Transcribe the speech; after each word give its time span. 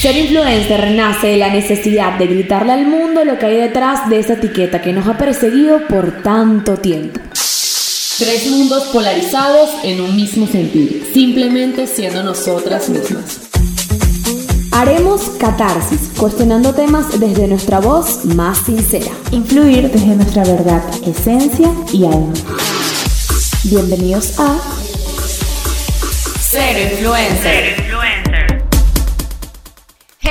Ser 0.00 0.16
influencer 0.16 0.80
renace 0.80 1.26
de 1.26 1.36
la 1.36 1.48
necesidad 1.48 2.18
de 2.18 2.26
gritarle 2.26 2.72
al 2.72 2.86
mundo 2.86 3.24
lo 3.24 3.38
que 3.38 3.46
hay 3.46 3.56
detrás 3.56 4.08
de 4.08 4.20
esa 4.20 4.34
etiqueta 4.34 4.80
que 4.80 4.92
nos 4.92 5.08
ha 5.08 5.18
perseguido 5.18 5.86
por 5.88 6.22
tanto 6.22 6.76
tiempo. 6.76 7.20
Tres 8.18 8.50
mundos 8.50 8.84
polarizados 8.92 9.70
en 9.82 10.00
un 10.00 10.14
mismo 10.14 10.46
sentido, 10.46 11.04
simplemente 11.12 11.86
siendo 11.86 12.22
nosotras 12.22 12.88
mismas. 12.88 13.40
Haremos 14.70 15.22
catarsis, 15.40 16.10
cuestionando 16.16 16.74
temas 16.74 17.18
desde 17.18 17.48
nuestra 17.48 17.80
voz 17.80 18.24
más 18.26 18.58
sincera. 18.58 19.10
Influir 19.32 19.90
desde 19.90 20.14
nuestra 20.14 20.44
verdad, 20.44 20.82
esencia 21.06 21.70
y 21.92 22.04
alma. 22.04 22.32
Bienvenidos 23.64 24.38
a 24.38 24.56
Ser 26.40 26.92
Influencer. 26.92 27.85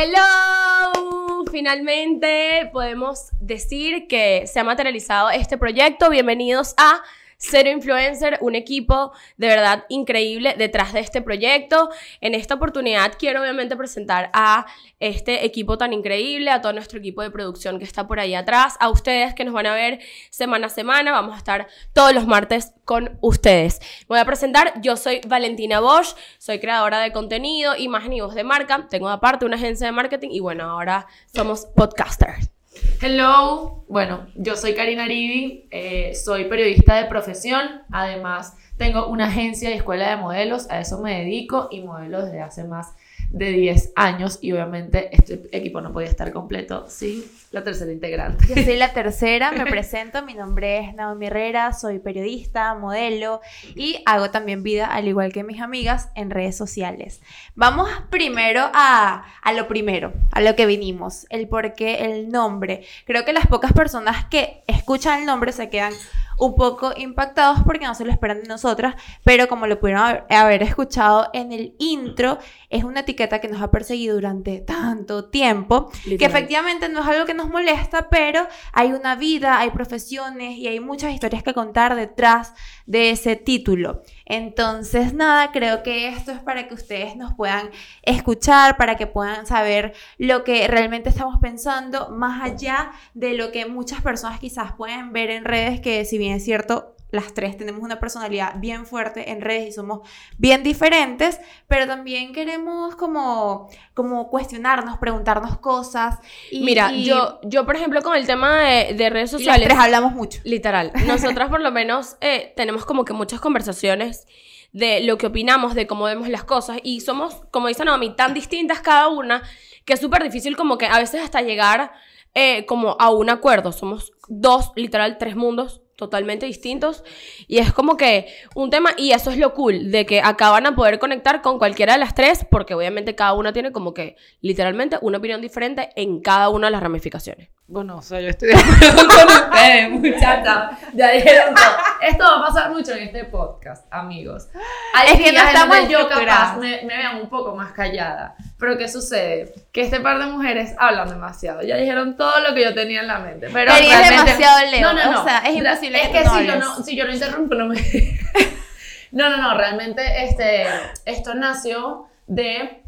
Hello, 0.07 1.45
finalmente 1.51 2.69
podemos 2.71 3.29
decir 3.39 4.07
que 4.07 4.45
se 4.45 4.59
ha 4.59 4.63
materializado 4.63 5.31
este 5.31 5.57
proyecto. 5.57 6.11
Bienvenidos 6.11 6.75
a 6.77 7.01
Cero 7.37 7.69
Influencer, 7.69 8.37
un 8.41 8.55
equipo 8.55 9.11
de 9.37 9.47
verdad 9.47 9.85
increíble 9.89 10.55
detrás 10.57 10.93
de 10.93 10.99
este 10.99 11.21
proyecto. 11.21 11.89
En 12.21 12.33
esta 12.35 12.55
oportunidad 12.55 13.13
quiero 13.17 13.41
obviamente 13.41 13.75
presentar 13.75 14.29
a 14.33 14.65
este 14.99 15.45
equipo 15.45 15.77
tan 15.77 15.93
increíble, 15.93 16.49
a 16.49 16.61
todo 16.61 16.73
nuestro 16.73 16.99
equipo 16.99 17.21
de 17.21 17.31
producción 17.31 17.77
que 17.79 17.85
está 17.85 18.07
por 18.07 18.19
ahí 18.19 18.33
atrás, 18.35 18.75
a 18.79 18.89
ustedes 18.89 19.33
que 19.33 19.45
nos 19.45 19.53
van 19.53 19.65
a 19.65 19.73
ver 19.73 19.99
semana 20.29 20.67
a 20.67 20.69
semana. 20.69 21.11
Vamos 21.11 21.35
a 21.35 21.37
estar 21.37 21.67
todos 21.93 22.13
los 22.13 22.25
martes 22.25 22.73
con 22.85 23.17
ustedes. 23.21 23.81
Voy 24.07 24.19
a 24.19 24.25
presentar, 24.25 24.81
yo 24.81 24.95
soy 24.95 25.21
Valentina 25.27 25.79
Bosch, 25.79 26.15
soy 26.37 26.59
creadora 26.59 26.99
de 26.99 27.11
contenido, 27.11 27.75
imagen 27.75 28.13
y 28.13 28.21
voz 28.21 28.35
de 28.35 28.43
marca. 28.43 28.87
Tengo 28.89 29.09
aparte 29.09 29.45
una 29.45 29.57
agencia 29.57 29.87
de 29.87 29.91
marketing 29.91 30.29
y 30.31 30.39
bueno, 30.39 30.63
ahora 30.63 31.07
somos 31.33 31.65
podcasters. 31.75 32.54
Hello, 33.01 33.83
bueno, 33.87 34.27
yo 34.35 34.55
soy 34.55 34.73
Karina 34.73 35.03
Aribi, 35.03 35.67
eh, 35.71 36.13
soy 36.15 36.45
periodista 36.45 36.95
de 36.95 37.05
profesión, 37.05 37.83
además 37.91 38.55
tengo 38.77 39.07
una 39.07 39.27
agencia 39.27 39.69
y 39.69 39.73
escuela 39.73 40.09
de 40.09 40.17
modelos, 40.17 40.69
a 40.69 40.79
eso 40.81 40.99
me 41.01 41.19
dedico 41.19 41.69
y 41.71 41.81
modelo 41.81 42.25
desde 42.25 42.41
hace 42.41 42.63
más 42.63 42.93
de 43.29 43.51
10 43.51 43.93
años. 43.95 44.39
Y 44.41 44.51
obviamente 44.51 45.09
este 45.15 45.41
equipo 45.51 45.81
no 45.81 45.91
podía 45.91 46.09
estar 46.09 46.31
completo 46.31 46.85
sin 46.89 47.23
la 47.55 47.63
tercera 47.63 47.91
integrante. 47.91 48.45
Yo 48.47 48.61
soy 48.61 48.75
la 48.75 48.91
tercera, 48.91 49.51
me 49.51 49.65
presento, 49.71 50.23
mi 50.23 50.33
nombre 50.33 50.79
es 50.79 50.93
Naomi 50.93 51.27
Herrera, 51.27 51.71
soy 51.71 51.99
periodista, 51.99 52.75
modelo 52.75 53.39
y 53.75 54.03
hago 54.05 54.29
también 54.29 54.61
vida, 54.61 54.87
al 54.87 55.07
igual 55.07 55.31
que 55.31 55.43
mis 55.43 55.61
amigas, 55.61 56.09
en 56.15 56.29
redes 56.31 56.57
sociales. 56.57 57.21
Vamos 57.55 57.89
primero 58.09 58.69
a, 58.73 59.23
a 59.41 59.53
lo 59.53 59.69
primero, 59.69 60.13
a 60.31 60.41
lo 60.41 60.55
que 60.55 60.65
vinimos, 60.65 61.25
el 61.29 61.47
por 61.47 61.73
qué, 61.73 62.05
el 62.05 62.29
nombre. 62.29 62.83
Creo 63.05 63.23
que 63.23 63.31
las 63.31 63.47
pocas 63.47 63.71
personas 63.71 64.25
que 64.25 64.63
escuchan 64.67 65.21
el 65.21 65.25
nombre 65.25 65.53
se 65.53 65.69
quedan 65.69 65.93
un 66.37 66.55
poco 66.55 66.93
impactados 66.95 67.59
porque 67.65 67.85
no 67.85 67.95
se 67.95 68.05
lo 68.05 68.11
esperan 68.11 68.41
de 68.41 68.47
nosotras, 68.47 68.95
pero 69.23 69.47
como 69.47 69.67
lo 69.67 69.79
pudieron 69.79 70.23
haber 70.29 70.63
escuchado 70.63 71.29
en 71.33 71.51
el 71.51 71.75
intro, 71.79 72.37
es 72.69 72.83
una 72.83 73.01
etiqueta 73.01 73.39
que 73.39 73.47
nos 73.47 73.61
ha 73.61 73.71
perseguido 73.71 74.15
durante 74.15 74.59
tanto 74.59 75.25
tiempo, 75.25 75.91
que 76.03 76.25
efectivamente 76.25 76.89
no 76.89 77.01
es 77.01 77.07
algo 77.07 77.25
que 77.25 77.33
nos 77.33 77.44
molesta, 77.47 78.09
pero 78.09 78.47
hay 78.71 78.91
una 78.93 79.15
vida, 79.15 79.59
hay 79.59 79.71
profesiones 79.71 80.57
y 80.57 80.67
hay 80.67 80.79
muchas 80.79 81.13
historias 81.13 81.43
que 81.43 81.53
contar 81.53 81.95
detrás 81.95 82.53
de 82.85 83.11
ese 83.11 83.35
título. 83.35 84.01
Entonces, 84.25 85.13
nada, 85.13 85.51
creo 85.51 85.83
que 85.83 86.07
esto 86.07 86.31
es 86.31 86.39
para 86.39 86.67
que 86.67 86.73
ustedes 86.73 87.15
nos 87.15 87.33
puedan 87.33 87.69
escuchar, 88.01 88.77
para 88.77 88.95
que 88.95 89.07
puedan 89.07 89.45
saber 89.45 89.93
lo 90.17 90.43
que 90.43 90.67
realmente 90.67 91.09
estamos 91.09 91.37
pensando, 91.41 92.09
más 92.09 92.41
allá 92.43 92.91
de 93.13 93.33
lo 93.33 93.51
que 93.51 93.65
muchas 93.65 94.01
personas 94.01 94.39
quizás 94.39 94.73
pueden 94.73 95.13
ver 95.13 95.29
en 95.29 95.45
redes, 95.45 95.79
que 95.79 96.05
si 96.05 96.17
bien 96.17 96.33
es 96.33 96.43
cierto, 96.43 96.94
las 97.15 97.33
tres 97.33 97.57
tenemos 97.57 97.81
una 97.81 97.99
personalidad 97.99 98.55
bien 98.57 98.85
fuerte 98.85 99.31
en 99.31 99.41
redes 99.41 99.69
y 99.69 99.71
somos 99.71 100.07
bien 100.37 100.61
diferentes, 100.63 101.39
pero 101.67 101.87
también 101.87 102.33
queremos 102.33 102.95
como, 102.95 103.69
como 103.93 104.29
cuestionarnos, 104.29 104.97
preguntarnos 104.97 105.57
cosas. 105.57 106.19
Y, 106.51 106.63
Mira, 106.63 106.91
y 106.91 107.05
yo, 107.05 107.39
yo 107.43 107.65
por 107.65 107.75
ejemplo 107.75 108.01
con 108.01 108.15
el 108.15 108.27
tema 108.27 108.59
de, 108.59 108.93
de 108.93 109.09
redes 109.09 109.31
las 109.31 109.41
sociales... 109.41 109.67
tres 109.67 109.79
hablamos 109.79 110.13
mucho. 110.13 110.41
Literal. 110.43 110.91
Nosotras 111.07 111.49
por 111.49 111.61
lo 111.61 111.71
menos 111.71 112.17
eh, 112.21 112.53
tenemos 112.55 112.85
como 112.85 113.05
que 113.05 113.13
muchas 113.13 113.39
conversaciones 113.39 114.27
de 114.71 114.99
lo 115.01 115.17
que 115.17 115.27
opinamos, 115.27 115.73
de 115.73 115.87
cómo 115.87 116.03
vemos 116.03 116.27
las 116.27 116.43
cosas 116.43 116.79
y 116.83 116.99
somos, 116.99 117.43
como 117.49 117.69
dice 117.69 117.85
Naomi, 117.85 118.15
tan 118.15 118.33
distintas 118.33 118.81
cada 118.81 119.07
una 119.07 119.41
que 119.85 119.93
es 119.93 120.01
súper 120.01 120.21
difícil 120.23 120.57
como 120.57 120.77
que 120.77 120.85
a 120.85 120.99
veces 120.99 121.21
hasta 121.21 121.41
llegar 121.41 121.93
eh, 122.33 122.65
como 122.65 122.97
a 122.99 123.09
un 123.09 123.29
acuerdo. 123.29 123.71
Somos 123.71 124.11
dos, 124.27 124.73
literal, 124.75 125.17
tres 125.17 125.37
mundos 125.37 125.81
totalmente 125.95 126.45
distintos 126.45 127.03
y 127.47 127.59
es 127.59 127.71
como 127.71 127.97
que 127.97 128.27
un 128.53 128.69
tema 128.69 128.91
y 128.97 129.11
eso 129.11 129.31
es 129.31 129.37
lo 129.37 129.53
cool 129.53 129.91
de 129.91 130.05
que 130.05 130.21
acá 130.21 130.49
van 130.49 130.65
a 130.65 130.75
poder 130.75 130.99
conectar 130.99 131.41
con 131.41 131.57
cualquiera 131.57 131.93
de 131.93 131.99
las 131.99 132.13
tres 132.15 132.45
porque 132.49 132.73
obviamente 132.73 133.15
cada 133.15 133.33
una 133.33 133.53
tiene 133.53 133.71
como 133.71 133.93
que 133.93 134.15
literalmente 134.41 134.97
una 135.01 135.19
opinión 135.19 135.41
diferente 135.41 135.89
en 135.95 136.21
cada 136.21 136.49
una 136.49 136.67
de 136.67 136.71
las 136.71 136.83
ramificaciones. 136.83 137.54
Bueno, 137.67 137.97
o 137.97 138.01
sea, 138.03 138.21
yo 138.21 138.29
estoy 138.29 138.49
de 138.49 138.55
acuerdo 138.55 139.07
con 139.07 139.27
ustedes, 139.49 139.89
muchachas. 139.89 140.77
Ya 140.93 141.09
dijeron 141.11 141.55
todo. 141.55 141.65
Esto 141.99 142.23
va 142.23 142.37
a 142.37 142.47
pasar 142.47 142.71
mucho 142.71 142.91
en 142.93 143.03
este 143.05 143.23
podcast, 143.25 143.87
amigos. 143.91 144.49
Hay 144.93 145.13
Es 145.13 145.17
que 145.17 145.31
no 145.31 145.39
en 145.41 145.47
estamos 145.47 145.77
donde 145.77 145.91
yo 145.91 146.07
capaz 146.07 146.57
me, 146.57 146.83
me 146.83 146.95
vean 146.95 147.15
un 147.21 147.27
poco 147.27 147.55
más 147.55 147.71
callada. 147.73 148.35
Pero 148.59 148.77
¿qué 148.77 148.87
sucede? 148.87 149.51
Que 149.71 149.81
este 149.81 149.99
par 149.99 150.19
de 150.19 150.27
mujeres 150.27 150.75
hablan 150.77 151.09
demasiado. 151.09 151.63
Ya 151.63 151.77
dijeron 151.77 152.15
todo 152.15 152.39
lo 152.47 152.53
que 152.53 152.65
yo 152.65 152.75
tenía 152.75 153.01
en 153.01 153.07
la 153.07 153.17
mente. 153.17 153.49
Pero, 153.51 153.71
realmente- 153.73 154.11
demasiado 154.11 154.69
Leo, 154.69 154.81
No, 154.81 154.93
no, 154.93 155.11
no. 155.13 155.21
o 155.21 155.23
sea, 155.25 155.39
es 155.39 155.55
imposible 155.55 156.03
Es 156.03 156.07
que 156.09 156.17
que, 156.19 156.23
tú 156.23 156.29
no 156.29 156.37
si, 156.39 156.45
yo 156.45 156.55
no, 156.57 156.83
si 156.83 156.95
yo 156.95 157.05
no 157.05 157.13
interrumpo, 157.13 157.55
no 157.55 157.65
me... 157.65 157.75
no, 159.11 159.29
no, 159.29 159.37
no. 159.37 159.57
Realmente 159.57 160.03
este, 160.23 160.67
esto 161.05 161.33
nació 161.33 162.05
de 162.27 162.83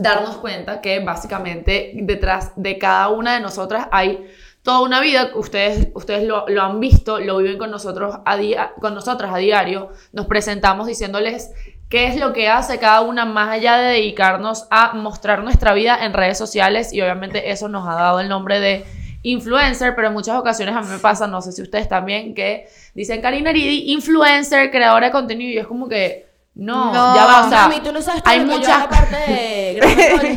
darnos 0.00 0.36
cuenta 0.38 0.80
que 0.80 1.00
básicamente 1.00 1.92
detrás 1.94 2.52
de 2.56 2.78
cada 2.78 3.08
una 3.08 3.34
de 3.34 3.40
nosotras 3.40 3.88
hay 3.92 4.26
toda 4.62 4.82
una 4.82 5.00
vida, 5.00 5.30
ustedes, 5.34 5.88
ustedes 5.94 6.24
lo, 6.24 6.46
lo 6.48 6.62
han 6.62 6.80
visto, 6.80 7.18
lo 7.18 7.38
viven 7.38 7.58
con 7.58 7.70
nosotros 7.70 8.16
a 8.24 8.38
con 8.80 8.94
nosotras 8.94 9.32
a 9.32 9.38
diario, 9.38 9.90
nos 10.12 10.26
presentamos 10.26 10.86
diciéndoles 10.86 11.50
qué 11.88 12.06
es 12.06 12.16
lo 12.16 12.32
que 12.32 12.48
hace 12.48 12.78
cada 12.78 13.00
una 13.00 13.26
más 13.26 13.50
allá 13.50 13.76
de 13.76 13.92
dedicarnos 13.92 14.66
a 14.70 14.94
mostrar 14.94 15.42
nuestra 15.42 15.74
vida 15.74 15.98
en 16.04 16.12
redes 16.12 16.38
sociales. 16.38 16.92
Y 16.92 17.02
obviamente 17.02 17.50
eso 17.50 17.68
nos 17.68 17.86
ha 17.86 17.94
dado 17.94 18.20
el 18.20 18.28
nombre 18.28 18.60
de 18.60 18.84
influencer, 19.22 19.94
pero 19.96 20.08
en 20.08 20.14
muchas 20.14 20.38
ocasiones 20.38 20.74
a 20.76 20.82
mí 20.82 20.88
me 20.88 20.98
pasa, 20.98 21.26
no 21.26 21.42
sé 21.42 21.52
si 21.52 21.62
ustedes 21.62 21.88
también, 21.88 22.34
que 22.34 22.68
dicen 22.94 23.20
Karina 23.20 23.50
Aridi, 23.50 23.92
influencer, 23.92 24.70
creadora 24.70 25.06
de 25.06 25.12
contenido. 25.12 25.50
Y 25.52 25.58
es 25.58 25.66
como 25.66 25.88
que 25.88 26.29
no, 26.60 26.92
No, 26.92 27.14
ya 27.16 27.24
va, 27.26 27.46
o 27.46 27.48
sea, 27.50 27.62
Mami, 27.68 27.80
tú 27.80 27.90
no 27.92 28.00
sabes 28.02 28.22
hay 28.24 28.44
muchas 28.44 28.86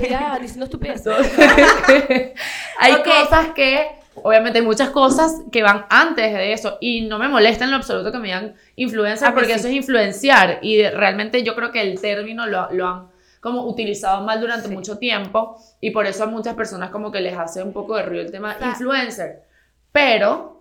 días 0.02 0.42
diciendo 0.42 0.66
estupideces. 0.66 1.06
hay 2.80 2.94
cosas 3.04 3.48
que, 3.56 3.88
obviamente 4.16 4.60
hay 4.60 4.66
muchas 4.66 4.90
cosas 4.90 5.42
que 5.52 5.64
van 5.64 5.86
antes 5.90 6.34
de 6.34 6.54
eso 6.54 6.78
y 6.82 7.02
no 7.02 7.20
me 7.20 7.28
molesta 7.28 7.66
en 7.66 7.72
lo 7.72 7.78
absoluto 7.78 8.12
que 8.12 8.18
me 8.20 8.26
digan 8.28 8.56
influencer 8.76 9.28
Ah, 9.28 9.34
pues 9.34 9.44
porque 9.46 9.54
sí. 9.56 9.60
eso 9.60 9.68
es 9.70 9.74
influenciar 9.76 10.60
y 10.62 10.78
de- 10.78 10.92
realmente 10.92 11.44
yo 11.44 11.56
creo 11.56 11.72
que 11.72 11.82
el 11.82 12.00
término 12.00 12.46
lo, 12.46 12.72
lo 12.72 12.88
han 12.88 13.08
como 13.40 13.66
utilizado 13.68 14.22
mal 14.24 14.40
durante 14.40 14.70
mucho 14.70 14.98
tiempo 14.98 15.58
y 15.82 15.92
por 15.92 16.06
eso 16.06 16.24
a 16.24 16.28
muchas 16.28 16.56
personas 16.56 16.90
como 16.92 17.12
que 17.12 17.20
les 17.20 17.38
hace 17.38 17.62
un 17.62 17.74
poco 17.74 17.98
de 17.98 18.04
ruido 18.04 18.24
el 18.24 18.32
tema 18.32 18.58
sea- 18.58 18.70
influencer. 18.70 19.44
Pero, 19.92 20.53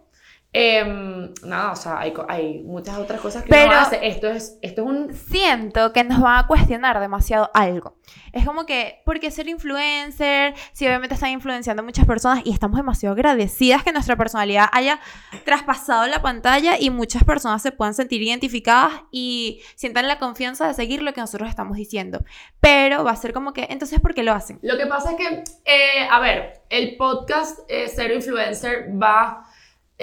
em, 0.53 1.33
nada, 1.45 1.73
o 1.73 1.77
sea, 1.77 1.99
hay, 2.01 2.13
hay 2.29 2.63
muchas 2.63 2.99
otras 2.99 3.21
cosas 3.21 3.43
que 3.43 3.49
Pero- 3.49 3.71
uno 3.71 3.79
hace. 3.81 4.07
Esto 4.07 4.29
es, 4.29 4.59
esto 4.61 4.83
es 4.83 4.87
un... 4.89 5.15
siento 5.15 5.93
que 5.93 6.05
nos 6.05 6.21
van 6.21 6.41
a 6.45 6.47
cuestionar 6.47 7.01
demasiado 7.01 7.51
algo. 7.55 7.97
Es 8.33 8.45
como 8.45 8.67
que, 8.67 9.01
¿por 9.07 9.19
qué 9.21 9.31
ser 9.31 9.49
influencer? 9.49 10.55
Si 10.73 10.87
obviamente 10.87 11.15
están 11.15 11.31
influenciando 11.31 11.83
a 11.83 11.85
muchas 11.85 12.07
personas 12.07 12.43
y 12.45 12.53
estamos 12.53 12.77
demasiado 12.77 13.15
agradecidas 13.15 13.83
que 13.83 13.93
nuestra 13.93 14.17
personalidad 14.17 14.67
haya 14.73 15.01
traspasado 15.45 16.07
la 16.07 16.21
pantalla 16.23 16.79
y 16.79 16.91
muchas 16.91 17.25
personas 17.25 17.63
se 17.63 17.73
puedan 17.73 17.95
sentir 17.95 18.23
identificadas 18.23 18.93
y 19.11 19.63
sientan 19.75 20.09
la 20.09 20.19
confianza 20.19 20.67
de 20.69 20.75
seguir 20.75 21.03
lo 21.03 21.13
que 21.15 21.21
nosotros 21.21 21.49
estamos 21.49 21.77
diciendo. 21.77 22.25
Pero 22.61 23.05
va 23.05 23.13
a 23.13 23.17
ser 23.17 23.33
como 23.33 23.53
que, 23.53 23.67
entonces, 23.71 24.01
¿por 24.01 24.15
qué 24.15 24.23
lo 24.23 24.33
hacen? 24.33 24.59
Lo 24.63 24.77
que 24.77 24.87
pasa 24.87 25.13
es 25.13 25.17
que, 25.17 25.45
eh, 25.65 26.09
a 26.11 26.21
ver, 26.21 26.61
el 26.69 26.97
podcast 26.97 27.61
eh, 27.69 27.87
Cero 27.95 28.15
Influencer 28.15 28.91
va 29.03 29.45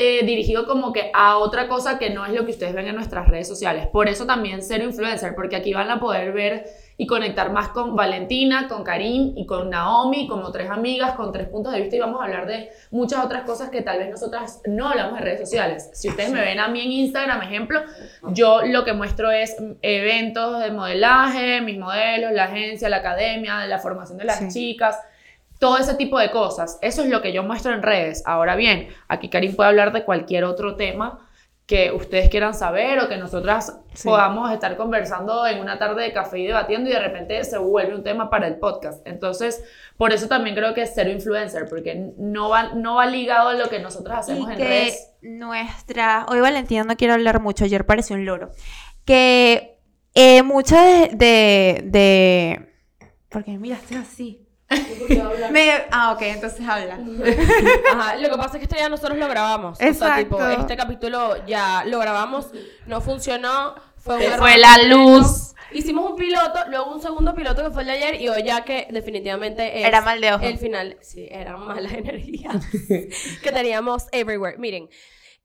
eh, 0.02 0.24
dirigido 0.26 0.66
como 0.66 0.94
que 0.94 1.12
a 1.14 1.38
otra 1.38 1.68
cosa 1.68 2.00
que 2.00 2.10
no 2.10 2.26
es 2.26 2.32
lo 2.32 2.46
que 2.46 2.52
ustedes 2.52 2.74
ven 2.74 2.88
en 2.88 2.96
nuestras 2.96 3.28
redes 3.28 3.50
sociales. 3.50 3.88
Por 3.88 4.08
eso 4.08 4.26
también 4.26 4.62
Cero 4.64 4.86
Influencer, 4.86 5.36
porque 5.36 5.58
aquí 5.58 5.74
van 5.74 5.92
a 5.92 6.00
poder 6.00 6.32
ver 6.32 6.66
y 6.96 7.06
conectar 7.06 7.52
más 7.52 7.70
con 7.70 7.96
Valentina, 7.96 8.68
con 8.70 8.84
Karim 8.84 9.34
y 9.36 9.46
con 9.46 9.70
Naomi, 9.70 10.28
como 10.28 10.52
tres 10.52 10.70
amigas, 10.70 11.14
con 11.16 11.32
tres 11.32 11.48
puntos 11.48 11.72
de 11.74 11.80
vista 11.82 11.96
y 11.96 12.00
vamos 12.00 12.22
a 12.22 12.26
hablar 12.26 12.46
de 12.46 12.70
muchas 12.92 13.24
otras 13.26 13.44
cosas 13.44 13.70
que 13.70 13.82
tal 13.82 14.00
vez 14.00 14.10
nosotras 14.10 14.62
no 14.66 14.88
hablamos 14.90 15.18
en 15.20 15.24
redes 15.26 15.40
sociales. 15.42 15.90
Si 15.94 16.10
ustedes 16.10 16.32
me 16.32 16.42
ven 16.42 16.60
a 16.60 16.68
mí 16.70 16.82
en 16.82 16.92
Instagram, 16.92 17.42
ejemplo, 17.42 17.82
yo 18.34 18.62
lo 18.66 18.84
que 18.86 18.94
muestro 18.94 19.32
es 19.32 19.56
eventos 19.82 20.60
de 20.62 20.72
modelaje, 20.72 21.62
mis 21.62 21.78
modelos, 21.78 22.32
la 22.32 22.46
agencia, 22.46 22.90
la 22.90 22.98
academia, 22.98 23.66
la 23.66 23.80
formación 23.80 24.18
de 24.18 24.26
las 24.26 24.40
Sí. 24.40 24.48
chicas, 24.50 24.98
todo 25.60 25.78
ese 25.78 25.94
tipo 25.94 26.18
de 26.18 26.32
cosas. 26.32 26.80
Eso 26.82 27.04
es 27.04 27.10
lo 27.10 27.22
que 27.22 27.32
yo 27.34 27.44
muestro 27.44 27.74
en 27.74 27.84
redes. 27.84 28.24
Ahora 28.26 28.56
bien, 28.56 28.88
aquí 29.08 29.30
Karim 29.30 29.56
puede 29.56 29.70
hablar 29.70 29.94
de 29.94 30.04
cualquier 30.06 30.44
otro 30.46 30.76
tema 30.76 31.26
que 31.68 31.92
ustedes 31.92 32.30
quieran 32.30 32.56
saber 32.56 32.98
o 32.98 33.08
que 33.08 33.18
nosotras 33.18 33.78
podamos 34.04 34.52
estar 34.52 34.76
conversando 34.76 35.46
en 35.46 35.60
una 35.60 35.78
tarde 35.78 36.02
de 36.02 36.12
café 36.14 36.40
y 36.40 36.48
debatiendo 36.48 36.90
y 36.90 36.94
de 36.94 37.00
repente 37.00 37.44
se 37.44 37.60
vuelve 37.60 37.94
un 37.94 38.04
tema 38.04 38.32
para 38.32 38.48
el 38.48 38.56
podcast. 38.56 39.06
Entonces, 39.06 39.64
por 39.96 40.12
eso 40.12 40.28
también 40.28 40.56
creo 40.56 40.74
que 40.74 40.82
es 40.82 40.94
cero 40.96 41.12
influencer, 41.12 41.68
porque 41.70 42.12
no 42.18 42.50
va, 42.50 42.74
no 42.74 42.96
va 42.96 43.06
ligado 43.06 43.50
a 43.50 43.54
lo 43.54 43.70
que 43.70 43.78
nosotros 43.78 44.18
hacemos 44.18 44.50
y 44.50 44.54
en 44.54 44.58
que 44.58 44.64
redes. 44.64 45.12
nuestra. 45.22 46.26
Hoy 46.30 46.40
Valentina 46.40 46.84
no 46.86 46.96
quiero 46.96 47.14
hablar 47.14 47.40
mucho, 47.40 47.66
ayer 47.66 47.86
pareció 47.86 48.16
un 48.16 48.26
loro. 48.26 48.50
Que 49.06 49.78
eh, 50.16 50.42
muchas 50.42 50.82
de, 50.82 51.12
de, 51.12 51.82
de- 51.86 52.70
¿Por 53.30 53.44
qué 53.44 53.52
me 53.52 53.60
miraste 53.60 53.96
así? 53.96 54.48
Me- 55.52 55.84
Ah, 55.92 56.14
ok, 56.14 56.22
entonces 56.24 56.68
habla. 56.68 56.96
Ajá, 57.94 58.16
lo 58.18 58.30
que 58.30 58.38
pasa 58.38 58.50
es 58.54 58.58
que 58.60 58.64
esto 58.64 58.76
ya 58.78 58.90
nosotros 58.90 59.18
lo 59.18 59.28
grabamos. 59.28 59.74
O 59.74 59.76
sea, 59.80 59.88
Exacto. 59.90 60.24
tipo, 60.38 60.48
este 60.48 60.78
capítulo 60.78 61.46
ya 61.46 61.84
lo 61.86 62.00
grabamos, 62.00 62.48
no 62.86 63.02
funcionó, 63.02 63.76
fue 63.98 64.16
un 64.18 64.22
error 64.22 64.40
fue 64.40 64.58
la 64.58 64.78
luz. 64.84 65.54
Hicimos 65.72 66.10
un 66.10 66.16
piloto, 66.16 66.60
luego 66.70 66.92
un 66.92 67.02
segundo 67.02 67.36
piloto 67.36 67.64
que 67.64 67.70
fue 67.70 67.84
el 67.84 67.88
de 67.90 67.94
ayer 67.94 68.22
y 68.22 68.28
hoy 68.30 68.44
ya 68.44 68.64
que 68.64 68.88
definitivamente 68.90 69.80
es 69.82 69.86
Era 69.86 70.02
mal 70.02 70.20
de 70.20 70.34
ojo. 70.34 70.44
el 70.44 70.58
final. 70.58 70.98
Sí, 71.02 71.28
eran 71.30 71.60
malas 71.60 71.94
energías 71.94 72.56
que 73.44 73.52
teníamos 73.52 74.08
everywhere. 74.12 74.58
Miren, 74.58 74.90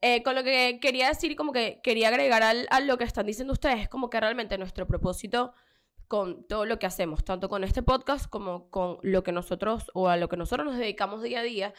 eh, 0.01 0.23
con 0.23 0.35
lo 0.35 0.43
que 0.43 0.79
quería 0.81 1.09
decir, 1.09 1.37
como 1.37 1.53
que 1.53 1.81
quería 1.83 2.09
agregar 2.09 2.43
al- 2.43 2.67
a 2.71 2.81
lo 2.81 2.97
que 2.99 3.05
están 3.05 3.27
diciendo 3.27 3.53
ustedes, 3.53 3.89
como 3.89 4.09
que 4.09 4.19
realmente 4.21 4.57
nuestro 4.59 4.87
propósito 4.87 5.53
con 6.09 6.47
todo 6.47 6.65
lo 6.65 6.79
que 6.79 6.87
hacemos, 6.87 7.25
tanto 7.25 7.49
con 7.49 7.65
este 7.65 7.83
podcast 7.83 8.29
como 8.29 8.71
con 8.71 8.99
lo 9.03 9.23
que 9.23 9.33
nosotros 9.33 9.91
o 9.95 10.09
a 10.09 10.17
lo 10.17 10.29
que 10.29 10.37
nosotros 10.37 10.67
nos 10.67 10.79
dedicamos 10.79 11.23
día 11.23 11.41
a 11.41 11.43
día, 11.43 11.75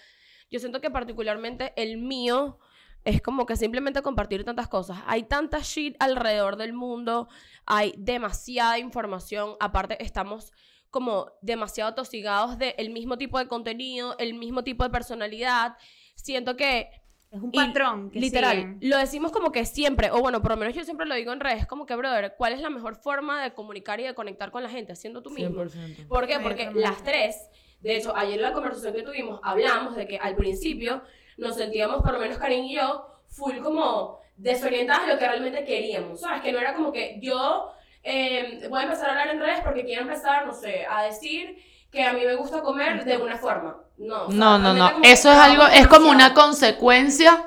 yo 0.50 0.60
siento 0.60 0.82
que 0.82 0.92
particularmente 0.92 1.74
el 1.76 1.98
mío 1.98 2.60
es 3.04 3.22
como 3.22 3.46
que 3.46 3.56
simplemente 3.56 4.02
compartir 4.02 4.44
tantas 4.44 4.68
cosas. 4.68 5.00
Hay 5.06 5.24
tanta 5.24 5.60
shit 5.60 5.96
alrededor 6.00 6.56
del 6.56 6.74
mundo, 6.74 7.30
hay 7.66 7.94
demasiada 7.98 8.80
información, 8.80 9.56
aparte 9.60 10.04
estamos 10.04 10.52
como 10.90 11.32
demasiado 11.42 11.94
tosigados 11.94 12.58
del 12.58 12.90
mismo 12.90 13.18
tipo 13.18 13.38
de 13.38 13.48
contenido, 13.48 14.16
el 14.18 14.34
mismo 14.34 14.64
tipo 14.64 14.84
de 14.84 14.90
personalidad. 14.90 15.78
Siento 16.16 16.56
que 16.56 16.90
Es 17.36 17.42
un 17.42 17.52
patrón. 17.52 18.10
que 18.10 18.20
literal, 18.20 18.56
siguen. 18.56 18.80
lo 18.82 18.98
decimos 18.98 19.32
como 19.32 19.52
que 19.52 19.66
siempre, 19.66 20.12
o 20.12 20.20
bueno, 20.22 20.42
por 20.42 20.52
lo 20.52 20.58
menos 20.58 20.74
yo 20.74 20.84
siempre 20.84 21.06
lo 21.06 21.16
digo 21.16 21.34
en 21.34 21.40
redes, 21.40 21.68
como 21.68 21.86
que, 21.86 21.96
brother, 21.96 22.36
¿cuál 22.38 22.54
es 22.54 22.62
la 22.62 22.70
mejor 22.70 22.96
forma 22.96 23.44
de 23.44 23.54
comunicar 23.54 24.00
y 24.00 24.04
de 24.04 24.14
conectar 24.14 24.52
con 24.52 24.64
la 24.64 24.70
gente? 24.70 24.96
Siendo 24.96 25.22
tú 25.22 25.32
mismo. 25.32 25.64
¿Por 26.08 26.28
qué? 26.28 26.40
Porque 26.40 26.72
las 26.74 27.04
tres, 27.04 27.50
de 27.82 27.98
hecho, 27.98 28.16
ayer 28.16 28.36
en 28.36 28.42
la 28.42 28.54
conversación 28.54 28.94
que 28.94 29.04
tuvimos, 29.04 29.40
hablamos 29.44 29.96
de 29.96 30.08
que 30.08 30.18
al 30.18 30.36
principio 30.36 31.02
nos 31.38 31.56
sentíamos, 31.56 32.02
por 32.02 32.14
lo 32.14 32.20
menos 32.20 32.38
Karin 32.38 32.66
y 32.66 32.76
yo, 32.76 33.08
full 33.28 33.58
como 33.58 34.20
desorientadas 34.38 35.08
de 35.08 35.14
lo 35.14 35.20
que 35.20 35.28
realmente 35.28 35.64
queríamos, 35.66 36.22
¿sabes? 36.22 36.42
Que 36.42 36.52
no 36.52 36.60
era 36.60 36.74
como 36.74 36.92
que 36.92 37.20
yo 37.22 37.72
eh, 38.04 38.68
voy 38.70 38.82
a 38.82 38.84
empezar 38.84 39.10
a 39.10 39.12
hablar 39.12 39.36
en 39.36 39.42
redes 39.42 39.62
porque 39.64 39.84
quiero 39.84 40.04
empezar, 40.04 40.46
no 40.46 40.54
sé, 40.54 40.86
a 40.90 41.04
decir 41.04 41.58
que 41.92 42.04
a 42.04 42.14
mí 42.14 42.22
me 42.26 42.36
gusta 42.36 42.62
comer 42.62 43.04
de 43.04 43.18
una 43.18 43.38
forma. 43.38 43.82
No, 43.98 44.24
o 44.26 44.28
sea, 44.32 44.38
No, 44.38 44.60
no, 44.60 44.92
Eso 45.04 45.32
es 45.32 45.38
algo, 45.38 45.66
es 45.68 45.88
como 45.88 46.10
una 46.10 46.34
consecuencia 46.34 47.46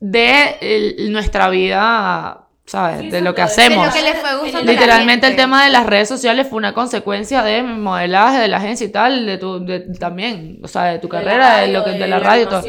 de 0.00 0.56
el- 0.60 1.12
nuestra 1.12 1.48
vida, 1.48 2.42
¿sabes? 2.66 3.00
Sí, 3.02 3.10
de 3.10 3.20
lo 3.22 3.34
que 3.34 3.42
hacemos. 3.42 3.78
De 3.82 3.86
lo 3.86 3.92
que 3.92 4.02
le 4.02 4.14
fue 4.14 4.62
Literalmente 4.64 5.26
el 5.28 5.36
tema 5.36 5.64
de 5.64 5.70
las 5.70 5.86
redes 5.86 6.08
sociales 6.08 6.48
fue 6.48 6.58
una 6.58 6.74
consecuencia 6.74 7.42
de 7.42 7.62
mi 7.62 7.74
modelaje, 7.74 8.38
de 8.38 8.48
la 8.48 8.56
agencia 8.58 8.86
y 8.86 8.90
tal, 8.90 9.24
de 9.26 9.38
tu, 9.38 9.64
de, 9.64 9.80
también, 9.98 10.58
o 10.62 10.68
sea, 10.68 10.84
de 10.84 10.98
tu 10.98 11.06
De 11.08 11.12
carrera, 11.12 11.58
de 11.58 11.68
lo 11.68 11.84
que, 11.84 11.90
de 11.90 11.98
de 12.00 12.06
la 12.08 12.18
la 12.18 12.24
radio 12.24 12.42
y 12.42 12.46
todo. 12.46 12.62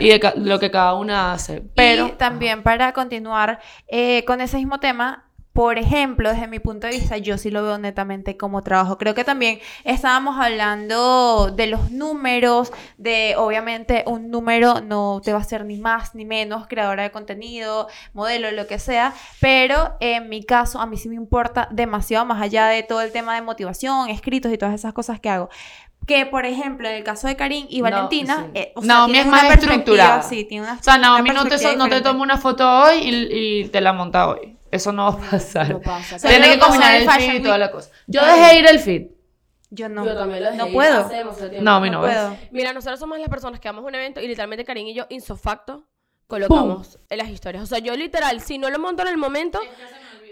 Y 0.00 0.08
de 0.08 0.20
ca- 0.20 0.34
lo 0.36 0.58
que 0.58 0.70
cada 0.70 0.94
una 0.94 1.32
hace. 1.32 1.62
Pero, 1.76 2.06
Y 2.08 2.12
también 2.12 2.62
para 2.62 2.92
continuar 2.92 3.60
eh, 3.86 4.24
con 4.24 4.40
ese 4.40 4.56
mismo 4.56 4.80
tema, 4.80 5.23
por 5.54 5.78
ejemplo, 5.78 6.30
desde 6.30 6.48
mi 6.48 6.58
punto 6.58 6.88
de 6.88 6.94
vista, 6.94 7.16
yo 7.16 7.38
sí 7.38 7.48
lo 7.48 7.62
veo 7.62 7.78
netamente 7.78 8.36
como 8.36 8.62
trabajo. 8.62 8.98
Creo 8.98 9.14
que 9.14 9.22
también 9.22 9.60
estábamos 9.84 10.36
hablando 10.36 11.52
de 11.54 11.68
los 11.68 11.92
números, 11.92 12.72
de 12.98 13.36
obviamente 13.38 14.02
un 14.08 14.32
número 14.32 14.80
no 14.80 15.20
te 15.24 15.30
va 15.32 15.38
a 15.38 15.42
hacer 15.42 15.64
ni 15.64 15.76
más 15.78 16.16
ni 16.16 16.24
menos 16.24 16.66
creadora 16.66 17.04
de 17.04 17.12
contenido, 17.12 17.86
modelo, 18.14 18.50
lo 18.50 18.66
que 18.66 18.80
sea, 18.80 19.14
pero 19.40 19.94
en 20.00 20.28
mi 20.28 20.42
caso 20.42 20.80
a 20.80 20.86
mí 20.86 20.96
sí 20.96 21.08
me 21.08 21.14
importa 21.14 21.68
demasiado 21.70 22.24
más 22.24 22.42
allá 22.42 22.66
de 22.66 22.82
todo 22.82 23.00
el 23.00 23.12
tema 23.12 23.36
de 23.36 23.42
motivación, 23.42 24.08
escritos 24.08 24.52
y 24.52 24.58
todas 24.58 24.74
esas 24.74 24.92
cosas 24.92 25.20
que 25.20 25.28
hago. 25.30 25.50
Que, 26.04 26.26
por 26.26 26.46
ejemplo, 26.46 26.88
en 26.88 26.96
el 26.96 27.04
caso 27.04 27.28
de 27.28 27.36
Karim 27.36 27.66
y 27.70 27.78
No, 27.78 27.84
Valentina, 27.84 28.48
sí. 28.52 28.58
eh, 28.58 28.72
o 28.74 28.82
sea, 28.82 28.88
Naomi 28.88 29.18
es 29.18 29.26
más 29.26 29.44
estructurada. 29.44 30.20
Sí, 30.22 30.44
tiene 30.44 30.64
una, 30.66 30.74
o 30.80 30.82
sea, 30.82 30.98
Naomi 30.98 31.30
no 31.30 31.44
te, 31.44 31.76
no 31.76 31.88
te 31.88 32.00
toma 32.00 32.22
una 32.22 32.38
foto 32.38 32.68
hoy 32.68 32.96
y, 32.98 33.60
y 33.60 33.68
te 33.68 33.80
la 33.80 33.92
monta 33.92 34.28
hoy. 34.28 34.56
Eso 34.74 34.92
no 34.92 35.04
va 35.04 35.26
a 35.26 35.30
pasar. 35.30 35.70
No 35.70 35.80
pasa. 35.80 36.16
Tiene 36.18 36.52
que 36.54 36.58
combinar 36.58 36.94
el 36.96 37.08
feed 37.10 37.34
y 37.34 37.42
toda 37.42 37.58
la 37.58 37.70
cosa. 37.70 37.90
Yo 38.06 38.24
dejé 38.24 38.58
ir 38.58 38.66
el 38.66 38.78
feed. 38.80 39.06
Yo 39.70 39.88
no. 39.88 40.04
Yo 40.04 40.14
también 40.16 40.40
lo 40.42 40.46
dejé 40.50 40.58
no 40.58 40.66
ir 40.68 40.72
puedo. 40.74 41.00
hace 41.00 41.14
demasiado 41.16 41.50
tiempo. 41.50 41.64
No, 41.64 41.76
a 41.76 41.80
mí 41.80 41.90
no, 41.90 42.00
puedo. 42.00 42.36
Mira, 42.50 42.72
nosotros 42.72 42.98
somos 43.00 43.18
las 43.18 43.28
personas 43.28 43.60
que 43.60 43.68
vamos 43.68 43.84
a 43.84 43.86
un 43.88 43.94
evento 43.94 44.20
y 44.20 44.26
literalmente 44.28 44.64
Karin 44.64 44.86
y 44.88 44.94
yo, 44.94 45.06
insofacto, 45.10 45.84
colocamos 46.26 46.98
en 47.08 47.18
las 47.18 47.28
historias. 47.28 47.62
O 47.62 47.66
sea, 47.66 47.78
yo 47.78 47.94
literal, 47.96 48.40
si 48.40 48.58
no 48.58 48.70
lo 48.70 48.78
monto 48.78 49.02
en 49.02 49.08
el 49.08 49.16
momento, 49.16 49.60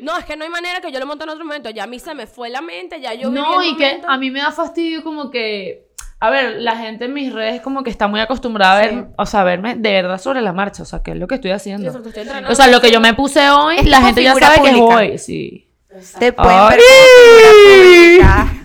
no, 0.00 0.16
es 0.18 0.24
que 0.24 0.36
no 0.36 0.44
hay 0.44 0.50
manera 0.50 0.80
que 0.80 0.90
yo 0.90 0.98
lo 0.98 1.06
monte 1.06 1.24
en 1.24 1.30
otro 1.30 1.44
momento. 1.44 1.70
Ya 1.70 1.84
a 1.84 1.86
mí 1.86 1.98
se 1.98 2.14
me 2.14 2.26
fue 2.26 2.50
la 2.50 2.60
mente, 2.60 3.00
ya 3.00 3.14
yo 3.14 3.30
viví 3.30 3.40
No, 3.40 3.60
el 3.62 3.68
y 3.68 3.76
que 3.76 3.84
momento. 3.86 4.08
a 4.10 4.18
mí 4.18 4.30
me 4.30 4.40
da 4.40 4.50
fastidio 4.50 5.02
como 5.04 5.30
que... 5.30 5.91
A 6.22 6.30
ver, 6.30 6.60
la 6.60 6.76
gente 6.76 7.06
en 7.06 7.14
mis 7.14 7.32
redes 7.32 7.60
como 7.62 7.82
que 7.82 7.90
está 7.90 8.06
muy 8.06 8.20
acostumbrada 8.20 8.78
a 8.78 8.80
ver, 8.80 9.06
o 9.18 9.26
sea, 9.26 9.42
verme 9.42 9.74
de 9.74 9.90
verdad 9.90 10.18
sobre 10.18 10.40
la 10.40 10.52
marcha, 10.52 10.84
o 10.84 10.86
sea, 10.86 11.02
que 11.02 11.10
es 11.10 11.16
lo 11.16 11.26
que 11.26 11.34
estoy 11.34 11.50
haciendo. 11.50 11.88
exacto, 11.88 12.10
estoy. 12.10 12.44
O 12.48 12.54
sea, 12.54 12.68
lo 12.68 12.80
que 12.80 12.92
yo 12.92 13.00
me 13.00 13.12
puse 13.12 13.50
hoy, 13.50 13.78
Es 13.78 13.88
la 13.88 14.00
gente 14.00 14.22
ya 14.22 14.36
sabe 14.36 14.62
que 14.62 14.70
es 14.70 14.76
hoy, 14.78 15.18
sí. 15.18 15.74
Te 16.20 16.32
pueden 16.32 16.68
ver 16.68 16.78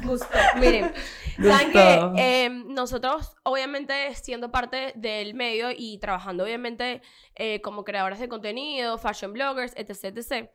como. 0.04 0.20
Miren, 0.60 0.94
saben 1.42 1.72
que 1.72 2.12
eh, 2.18 2.50
nosotros, 2.52 3.36
obviamente, 3.42 4.14
siendo 4.14 4.52
parte 4.52 4.94
del 4.94 5.34
medio 5.34 5.70
y 5.76 5.98
trabajando, 5.98 6.44
obviamente, 6.44 7.02
eh, 7.34 7.60
como 7.62 7.84
creadoras 7.84 8.20
de 8.20 8.30
contenido, 8.30 9.00
fashion 9.00 9.34
bloggers, 9.34 9.74
etc., 9.76 10.16
etc., 10.16 10.52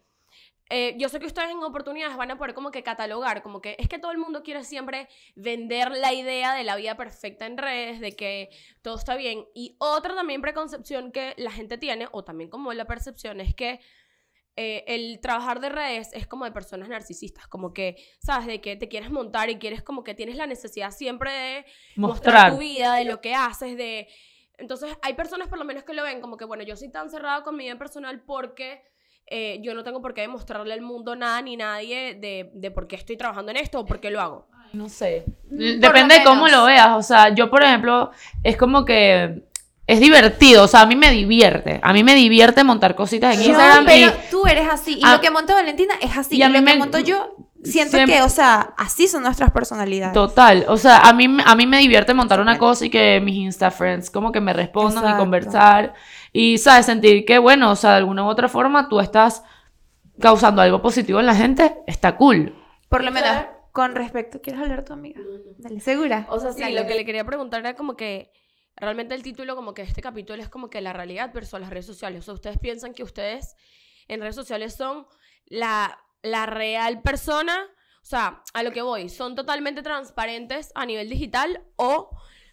eh, 0.75 0.95
yo 0.97 1.11
sé 1.11 1.21
que 1.21 1.27
ustedes 1.27 1.51
en 1.51 1.63
oportunidades 1.63 2.17
van 2.17 2.31
a 2.31 2.39
poder 2.39 2.55
como 2.55 2.71
que 2.71 2.83
catalogar, 2.83 3.43
como 3.43 3.61
que 3.61 3.77
es 3.79 3.91
que 3.91 3.99
todo 3.99 4.11
el 4.11 4.17
mundo 4.17 4.43
quiere 4.43 4.65
siempre 4.65 5.07
vender 5.35 5.91
la 5.91 6.15
idea 6.15 6.55
de 6.55 6.65
la 6.65 6.77
vida 6.77 6.97
perfecta 6.97 7.45
en 7.45 7.59
redes, 7.59 8.01
de 8.01 8.17
que 8.17 8.49
todo 8.81 8.97
está 8.97 9.15
bien. 9.15 9.45
Y 9.55 9.77
otra 9.79 10.15
también 10.15 10.41
preconcepción 10.41 11.13
que 11.13 11.35
la 11.37 11.51
gente 11.51 11.77
tiene, 11.77 12.09
o 12.13 12.25
también 12.25 12.49
como 12.49 12.73
la 12.73 12.87
percepción, 12.87 13.43
es 13.43 13.55
que 13.55 13.81
eh, 14.57 14.85
el 14.87 15.21
trabajar 15.21 15.61
de 15.61 15.69
redes 15.69 16.09
es 16.15 16.27
como 16.27 16.47
de 16.47 16.53
personas 16.53 16.89
narcisistas, 16.89 17.47
como 17.49 17.75
que, 17.75 17.97
¿sabes? 18.21 18.47
De 18.47 18.63
que 18.63 18.75
te 18.75 18.89
quieres 18.89 19.11
montar 19.11 19.51
y 19.51 19.59
quieres 19.59 19.83
como 19.83 20.03
que 20.03 20.15
tienes 20.15 20.37
la 20.37 20.47
necesidad 20.47 20.91
siempre 20.91 21.33
de 21.33 21.67
mostrar, 21.97 22.35
Mostrar. 22.35 22.53
tu 22.53 22.59
vida, 22.61 22.95
de 22.95 23.05
lo 23.05 23.21
que 23.21 23.35
haces, 23.35 23.77
de... 23.77 24.09
Entonces 24.57 24.97
hay 25.03 25.13
personas 25.13 25.49
por 25.49 25.59
lo 25.59 25.67
menos 25.67 25.85
que 25.85 25.93
lo 25.93 26.03
ven 26.03 26.23
como 26.23 26.39
que, 26.39 26.47
bueno, 26.47 26.63
yo 26.63 26.77
soy 26.77 26.91
tan 26.91 27.11
cerrada 27.11 27.43
con 27.43 27.57
mi 27.57 27.65
vida 27.65 27.77
personal 27.77 28.23
porque 28.23 28.91
eh, 29.27 29.59
yo 29.63 29.75
no 29.75 29.83
tengo 29.85 30.01
por 30.03 30.15
qué 30.15 30.23
demostrarle 30.23 30.75
al 30.75 30.83
mundo 30.83 31.17
nada 31.17 31.41
ni 31.43 31.57
nadie 31.57 32.15
de, 32.15 32.51
de 32.55 32.71
por 32.71 32.87
qué 32.87 32.97
estoy 32.97 33.17
trabajando 33.17 33.51
en 33.51 33.57
esto 33.59 33.81
o 33.81 33.87
por 33.87 34.01
qué 34.01 34.11
lo 34.11 34.21
hago. 34.21 34.47
No 34.73 34.89
sé. 34.89 35.25
Por 35.49 35.59
Depende 35.59 36.15
lo 36.15 36.21
de 36.21 36.25
cómo 36.25 36.49
lo 36.49 36.65
veas. 36.65 36.91
O 36.97 37.03
sea, 37.03 37.29
yo, 37.35 37.51
por 37.51 37.63
ejemplo, 37.63 38.11
es 38.43 38.57
como 38.57 38.85
que 38.87 39.43
es 39.87 40.01
divertido. 40.01 40.65
O 40.65 40.69
sea, 40.69 40.83
a 40.83 40.87
mí 40.87 40.97
me 40.97 41.11
divierte. 41.11 41.79
A 41.83 41.93
mí 41.93 42.03
me 42.05 42.15
divierte 42.15 42.65
montar 42.65 42.95
cositas 42.95 43.35
en 43.37 43.43
No, 43.43 43.49
Instagram. 43.49 43.85
pero 43.85 44.09
y 44.13 44.31
tú 44.31 44.47
eres 44.47 44.69
así. 44.71 44.95
Y 44.95 45.01
Ah. 45.05 45.15
lo 45.15 45.21
que 45.21 45.31
monta 45.31 45.55
Valentina 45.55 45.95
es 46.01 46.17
así. 46.17 46.37
Y 46.37 46.39
Y, 46.39 46.43
a 46.43 46.49
lo 46.49 46.53
mí 46.61 46.65
que 46.65 46.73
me- 46.73 46.79
monto 46.79 46.99
yo, 47.01 47.37
siento 47.63 47.99
que, 48.07 48.23
o 48.23 48.29
sea, 48.29 48.75
así 48.77 49.09
son 49.09 49.23
nuestras 49.23 49.51
personalidades. 49.51 50.15
Total, 50.15 50.65
o 50.69 50.77
sea, 50.77 51.01
a 51.01 51.13
mí, 51.13 51.27
a 51.45 51.55
mí 51.55 51.67
me 51.67 51.79
divierte 51.79 52.15
montar 52.15 52.41
una 52.41 52.59
cosa 52.59 52.87
y 52.87 52.91
que 52.91 53.21
mis 53.21 53.37
Insta 53.37 53.71
friends 53.71 54.11
como 54.11 54.33
que 54.33 54.41
me 54.41 54.53
respondan 54.53 55.15
y 55.15 55.19
conversar 55.19 55.95
y, 56.33 56.59
¿sabes? 56.59 56.87
Sentir 56.87 57.25
que, 57.25 57.39
bueno, 57.39 57.71
o 57.71 57.77
sea, 57.77 57.91
de 57.91 57.97
alguna 57.97 58.25
u 58.25 58.29
otra 58.29 58.49
forma 58.49 58.89
tú 58.89 59.01
estás 59.01 59.43
causando 60.21 60.63
algo 60.63 60.83
positivo 60.83 61.21
en 61.21 61.27
la 61.27 61.35
gente, 61.35 61.77
está 61.87 62.17
cool. 62.17 62.55
Por 62.89 63.05
lo 63.05 63.11
menos, 63.11 63.47
con 63.73 63.95
respecto, 63.95 64.41
¿quieres 64.41 64.61
hablar 64.61 64.85
tu 64.85 64.93
amiga? 64.93 65.21
Dale, 65.59 65.81
¿segura? 65.81 66.27
O 66.31 66.39
sea, 66.39 66.53
sí, 66.53 66.61
Dale. 66.61 66.81
lo 66.81 66.87
que 66.87 66.95
le 66.95 67.05
quería 67.05 67.25
preguntar 67.25 67.61
era 67.61 67.75
como 67.75 67.97
que 67.97 68.31
realmente 68.77 69.15
el 69.15 69.23
título, 69.23 69.57
como 69.57 69.75
que 69.75 69.83
este 69.83 70.03
capítulo 70.03 70.43
es 70.43 70.49
como 70.49 70.69
que 70.69 70.81
la 70.81 70.93
realidad 70.93 71.31
versus 71.33 71.61
las 71.61 71.71
redes 71.71 71.87
sociales. 71.87 72.21
O 72.21 72.23
sea, 72.25 72.35
ustedes 72.35 72.59
piensan 72.59 72.93
que 72.93 73.03
ustedes 73.03 73.57
en 74.09 74.21
redes 74.21 74.35
sociales 74.35 74.75
son 74.75 75.07
la, 75.47 75.99
la 76.23 76.47
real 76.47 77.03
persona 77.03 77.59
O 78.03 78.05
sea, 78.05 78.43
a 78.53 78.63
lo 78.63 78.73
que 78.73 78.83
voy, 78.83 79.09
¿son 79.09 79.35
totalmente 79.35 79.83
transparentes 79.83 80.73
a 80.75 80.87
nivel 80.87 81.09
digital 81.09 81.63
o 81.77 82.11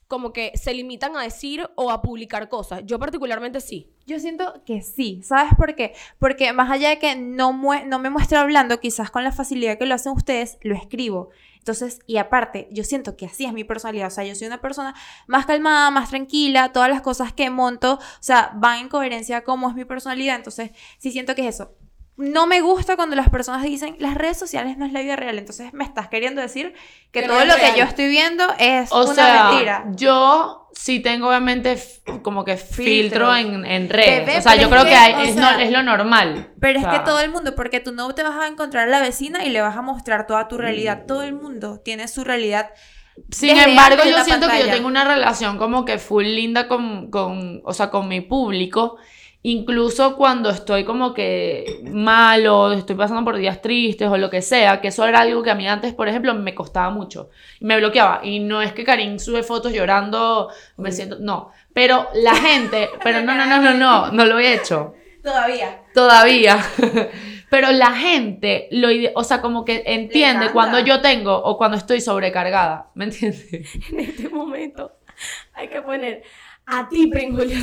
como 0.08 0.34
que 0.34 0.52
se 0.56 0.74
limitan 0.74 1.16
a 1.16 1.22
decir 1.22 1.70
o 1.76 1.92
a 1.92 2.02
publicar 2.02 2.50
cosas? 2.50 2.82
Yo 2.86 3.00
particularmente 3.00 3.62
sí. 3.62 3.92
Yo 4.08 4.20
siento 4.20 4.64
que 4.66 4.82
sí, 4.82 5.22
¿sabes 5.24 5.54
por 5.56 5.76
qué? 5.76 5.94
Porque 6.18 6.52
más 6.52 6.72
allá 6.72 6.90
de 6.90 6.98
que 6.98 7.16
no, 7.16 7.54
me 7.54 8.10
muestre 8.10 8.38
hablando, 8.38 8.80
quizás 8.80 9.12
con 9.12 9.24
la 9.24 9.32
facilidad 9.32 9.78
que 9.78 9.86
lo 9.86 9.94
hacen 9.94 10.14
ustedes, 10.14 10.58
lo 10.62 10.76
escribo. 10.76 11.30
Entonces, 11.60 12.00
y 12.08 12.18
aparte, 12.18 12.68
yo 12.72 12.84
siento 12.84 13.16
que 13.16 13.28
así 13.28 13.46
es 13.46 13.54
mi 13.54 13.64
personalidad. 13.64 14.08
O 14.08 14.12
sea, 14.12 14.24
yo 14.24 14.34
soy 14.34 14.48
una 14.48 14.62
persona 14.62 14.96
más 15.28 15.46
calmada, 15.46 15.92
más 15.92 16.10
tranquila, 16.10 16.72
todas 16.72 16.90
las 16.90 17.02
cosas 17.02 17.34
que 17.34 17.52
monto, 17.52 17.96
o 17.96 18.00
sea, 18.20 18.52
van 18.56 18.80
en 18.80 18.90
coherencia 18.90 19.44
como 19.44 19.70
es 19.70 19.76
mi 19.76 19.86
personalidad. 19.86 20.38
Entonces, 20.38 20.72
sí 20.98 21.12
siento 21.12 21.36
que 21.36 21.48
es 21.48 21.56
eso. 21.56 21.76
No 22.22 22.48
me 22.48 22.60
gusta 22.60 22.98
cuando 22.98 23.16
las 23.16 23.30
personas 23.30 23.64
dicen, 23.64 23.96
las 24.00 24.14
redes 24.16 24.38
sociales 24.38 24.78
no 24.78 24.86
es 24.86 24.92
la 24.92 25.00
vida 25.02 25.16
real. 25.16 25.38
Entonces, 25.40 25.72
me 25.74 25.86
estás 25.86 26.10
queriendo 26.10 26.42
decir 26.42 26.74
que 27.12 27.24
todo 27.24 27.46
lo 27.46 27.56
real. 27.56 27.74
que 27.74 27.80
yo 27.80 27.86
estoy 27.86 28.10
viendo 28.10 28.44
es 28.60 28.92
O 28.92 29.06
una 29.06 29.14
sea, 29.16 29.50
mentira. 29.52 29.86
yo 29.96 30.70
sí 30.74 31.00
tengo 31.00 31.30
obviamente 31.30 31.82
como 32.22 32.44
que 32.44 32.58
filtro, 32.58 33.32
Filtro. 33.32 33.36
en, 33.38 33.66
en 33.66 33.90
redes. 33.90 34.26
Bebé, 34.26 34.38
o 34.38 34.42
sea, 34.42 34.56
yo 34.56 34.70
creo 34.70 34.84
que, 34.84 34.90
que, 34.90 34.96
hay- 34.96 35.14
o 35.14 35.20
es, 35.22 35.36
no- 35.38 35.60
es 35.60 35.72
lo 35.72 35.82
normal. 35.82 36.52
Pero 36.60 36.80
O 36.80 36.84
es 36.84 36.88
que 36.90 37.00
todo 37.06 37.22
el 37.22 37.32
mundo, 37.32 37.56
porque 37.56 37.80
tú 37.80 37.94
no 37.94 38.14
te 38.14 38.24
vas 38.24 38.36
a 38.38 38.48
encontrar 38.48 38.88
a 38.90 38.92
la 38.92 39.00
vecina 39.00 39.46
y 39.46 39.50
le 39.50 39.62
vas 39.62 39.78
a 39.78 39.82
mostrar 39.82 40.28
toda 40.28 40.48
tu 40.50 40.58
realidad. 40.58 41.06
Todo 41.08 41.24
el 41.24 41.34
mundo 41.34 41.80
tiene 41.80 42.08
su 42.10 42.26
realidad. 42.26 42.70
Sin 43.32 43.56
desde 43.56 43.70
embargo, 43.70 44.04
yo 44.06 44.24
siento 44.24 44.48
que 44.48 44.60
yo 44.60 44.70
tengo 44.70 44.88
una 44.88 45.04
relación 45.04 45.58
como 45.58 45.86
que 45.86 45.98
full 45.98 46.26
linda 46.26 46.68
con, 46.68 47.10
con, 47.10 47.62
o 47.64 47.74
sea, 47.74 47.90
con 47.90 48.08
mi 48.08 48.22
público. 48.22 48.98
Incluso 49.42 50.18
cuando 50.18 50.50
estoy 50.50 50.84
como 50.84 51.14
que 51.14 51.82
malo, 51.90 52.74
estoy 52.74 52.98
pasando 52.98 53.24
por 53.24 53.38
días 53.38 53.62
tristes 53.62 54.10
o 54.10 54.18
lo 54.18 54.30
que 54.30 54.42
sea, 54.42 54.82
que 54.82 54.90
eso 54.90 55.06
era 55.08 55.22
algo 55.22 55.42
que 55.42 55.50
a 55.50 55.56
mí 55.56 55.66
antes, 55.66 55.94
por 55.94 56.10
ejemplo, 56.10 56.34
me 56.34 56.54
costaba 56.54 56.90
mucho. 56.90 57.30
Me 57.62 57.78
bloqueaba. 57.78 58.20
Y 58.24 58.40
no 58.40 58.62
es 58.62 58.74
que 58.74 58.84
Karim 58.84 59.18
sube 59.18 59.44
fotos 59.44 59.72
llorando, 59.72 60.50
me 60.76 60.92
siento, 60.92 61.18
no. 61.20 61.52
Pero 61.74 62.10
la 62.16 62.36
gente, 62.36 62.90
pero 63.02 63.22
no, 63.22 63.34
no, 63.34 63.46
no, 63.46 63.62
no, 63.62 63.74
no, 63.74 64.12
no 64.12 64.26
lo 64.26 64.40
he 64.40 64.54
hecho. 64.56 64.94
Todavía. 65.24 65.84
Todavía. 65.94 66.60
Pero 67.50 67.72
la 67.72 67.92
gente, 67.94 68.68
lo 68.72 68.90
o 69.16 69.24
sea, 69.24 69.42
como 69.42 69.66
que 69.66 69.84
entiende 69.86 70.52
cuando 70.52 70.80
yo 70.80 71.02
tengo 71.02 71.36
o 71.36 71.58
cuando 71.58 71.78
estoy 71.78 72.00
sobrecargada. 72.02 72.92
¿Me 72.96 73.06
entiendes? 73.06 73.48
En 73.92 74.00
este 74.00 74.30
momento 74.30 74.92
hay 75.54 75.68
que 75.68 75.82
poner 75.82 76.24
a 76.66 76.88
ti, 76.88 77.08
Pringulio, 77.08 77.58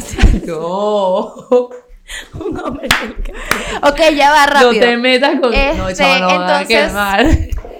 No. 0.46 1.34
un 2.34 2.58
hombre 2.60 2.88
del 3.00 3.14
Ok, 3.82 4.00
ya 4.14 4.30
va 4.30 4.46
rápido. 4.46 4.72
No 4.72 4.78
te 4.80 4.96
metas 4.96 5.40
con. 5.40 5.50
no, 5.52 5.88
Este, 5.88 6.02
no, 6.20 6.26
van 6.26 6.42
a 6.42 6.60
entonces- 6.62 6.86
quemar. 6.88 7.26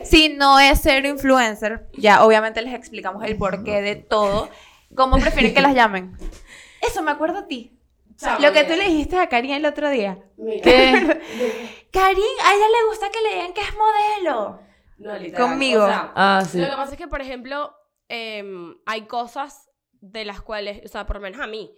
Si 0.05 0.29
no 0.29 0.61
es 0.61 0.81
ser 0.81 1.05
influencer, 1.05 1.89
ya 1.95 2.25
obviamente 2.25 2.63
les 2.63 2.75
explicamos 2.75 3.25
el 3.25 3.37
porqué 3.37 3.83
de 3.83 3.97
todo. 3.97 4.49
¿Cómo 4.95 5.19
prefieren 5.19 5.53
que 5.53 5.61
las 5.61 5.75
llamen? 5.75 6.17
Eso 6.81 7.03
me 7.03 7.11
acuerdo 7.11 7.39
a 7.41 7.47
ti. 7.49 7.73
Lo 8.41 8.53
que 8.53 8.65
tú 8.65 8.75
le 8.75 8.85
dijiste 8.85 9.19
a 9.19 9.29
Karin 9.29 9.51
el 9.55 9.67
otro 9.67 9.91
día. 9.91 10.19
¿Qué? 10.63 11.21
Karin, 12.00 12.25
a 12.45 12.55
ella 12.55 12.67
le 12.69 12.88
gusta 12.88 13.11
que 13.11 13.21
le 13.23 13.35
digan 13.35 13.53
que 13.53 13.61
es 13.62 13.75
modelo. 13.76 14.61
No, 14.99 15.17
literal. 15.19 15.49
Conmigo. 15.49 15.85
O 15.85 15.87
sea, 15.87 16.12
Ah, 16.15 16.43
sí. 16.49 16.59
Lo 16.59 16.67
que 16.71 16.76
pasa 16.76 16.93
es 16.93 16.99
que, 16.99 17.09
por 17.09 17.21
ejemplo, 17.21 17.75
em, 18.09 18.75
hay 18.87 19.03
cosas 19.03 19.69
de 20.00 20.25
las 20.25 20.41
cuales, 20.41 20.83
o 20.85 20.88
sea, 20.88 21.07
por 21.07 21.17
lo 21.17 21.23
menos 21.23 21.41
a 21.41 21.47
mí, 21.47 21.71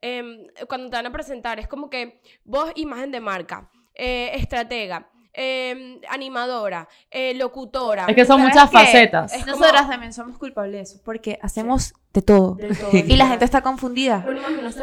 em, 0.00 0.46
cuando 0.68 0.88
te 0.90 0.96
van 0.96 1.06
a 1.06 1.12
presentar, 1.12 1.58
es 1.60 1.68
como 1.68 1.90
que 1.90 2.20
vos, 2.44 2.70
imagen 2.74 3.10
de 3.12 3.20
marca, 3.20 3.70
eh, 3.94 4.30
estratega, 4.34 5.10
em, 5.32 6.00
animadora, 6.08 6.88
eh, 7.10 7.34
locutora. 7.34 8.06
Es 8.08 8.14
que 8.16 8.24
son 8.24 8.38
¿Sabes 8.40 8.54
muchas 8.54 8.70
qué? 8.70 8.76
facetas. 8.78 9.32
Es 9.34 9.44
como- 9.44 9.58
Nosotras 9.58 9.88
también 9.88 10.12
somos 10.12 10.38
culpables 10.38 10.72
de 10.72 10.80
eso, 10.82 11.02
porque 11.04 11.38
hacemos 11.42 11.92
de 12.12 12.22
todo. 12.22 12.54
de 12.56 12.68
todo. 12.74 12.90
Y 12.92 13.16
la 13.16 13.28
gente 13.28 13.44
está 13.44 13.60
confundida. 13.62 14.24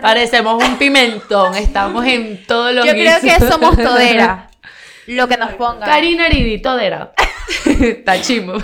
Parecemos 0.02 0.64
un 0.64 0.78
pimentón. 0.78 1.56
Estamos 1.56 2.06
en 2.06 2.46
todos 2.46 2.74
los 2.74 2.86
Yo 2.86 2.92
creo 2.94 3.20
que 3.20 3.40
somos 3.46 3.76
todera. 3.76 4.47
Lo 5.08 5.28
que 5.28 5.38
nos 5.38 5.54
pongan. 5.56 5.90
Karina 5.90 6.26
Aridi, 6.26 6.62
todera. 6.62 7.14
Está 7.66 8.22
chimbo. 8.22 8.60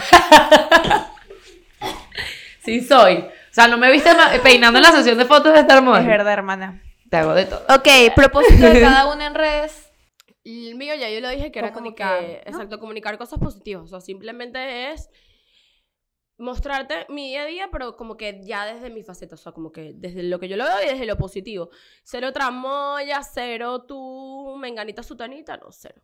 sí 2.63 2.81
soy. 2.81 3.17
O 3.17 3.53
sea, 3.53 3.67
no 3.67 3.77
me 3.77 3.91
viste 3.91 4.09
peinando 4.41 4.79
en 4.79 4.83
la 4.83 4.91
sesión 4.91 5.17
de 5.17 5.25
fotos 5.25 5.53
de 5.53 5.59
Star 5.59 5.77
Es 5.77 5.83
Model. 5.83 6.07
verdad, 6.07 6.33
hermana. 6.33 6.81
Te 7.09 7.17
hago 7.17 7.33
de 7.33 7.45
todo. 7.45 7.63
Ok, 7.69 7.87
propósito 8.15 8.65
de 8.65 8.81
cada 8.81 9.13
uno 9.13 9.23
en 9.23 9.35
redes. 9.35 9.89
El 10.43 10.75
mío 10.75 10.95
ya 10.95 11.09
yo 11.09 11.21
lo 11.21 11.29
dije 11.29 11.51
que 11.51 11.59
era 11.59 11.69
como 11.71 11.95
Comunicar, 11.95 12.19
que, 12.19 12.41
¿no? 12.45 12.51
exacto, 12.51 12.79
comunicar 12.79 13.17
cosas 13.17 13.39
positivas. 13.39 13.83
O 13.83 13.87
sea, 13.87 14.01
simplemente 14.01 14.91
es 14.91 15.09
mostrarte 16.37 17.05
mi 17.09 17.29
día 17.29 17.43
a 17.43 17.45
día, 17.45 17.69
pero 17.71 17.95
como 17.95 18.17
que 18.17 18.41
ya 18.43 18.65
desde 18.65 18.89
mi 18.89 19.03
faceta, 19.03 19.35
o 19.35 19.37
sea, 19.37 19.51
como 19.51 19.71
que 19.71 19.93
desde 19.95 20.23
lo 20.23 20.39
que 20.39 20.49
yo 20.49 20.57
lo 20.57 20.65
veo 20.65 20.81
y 20.83 20.87
desde 20.87 21.05
lo 21.05 21.17
positivo. 21.17 21.69
Cero 22.03 22.33
tramoya, 22.33 23.21
cero 23.23 23.85
tú, 23.87 24.55
menganita 24.57 25.03
sutanita, 25.03 25.57
no, 25.57 25.71
cero. 25.71 26.01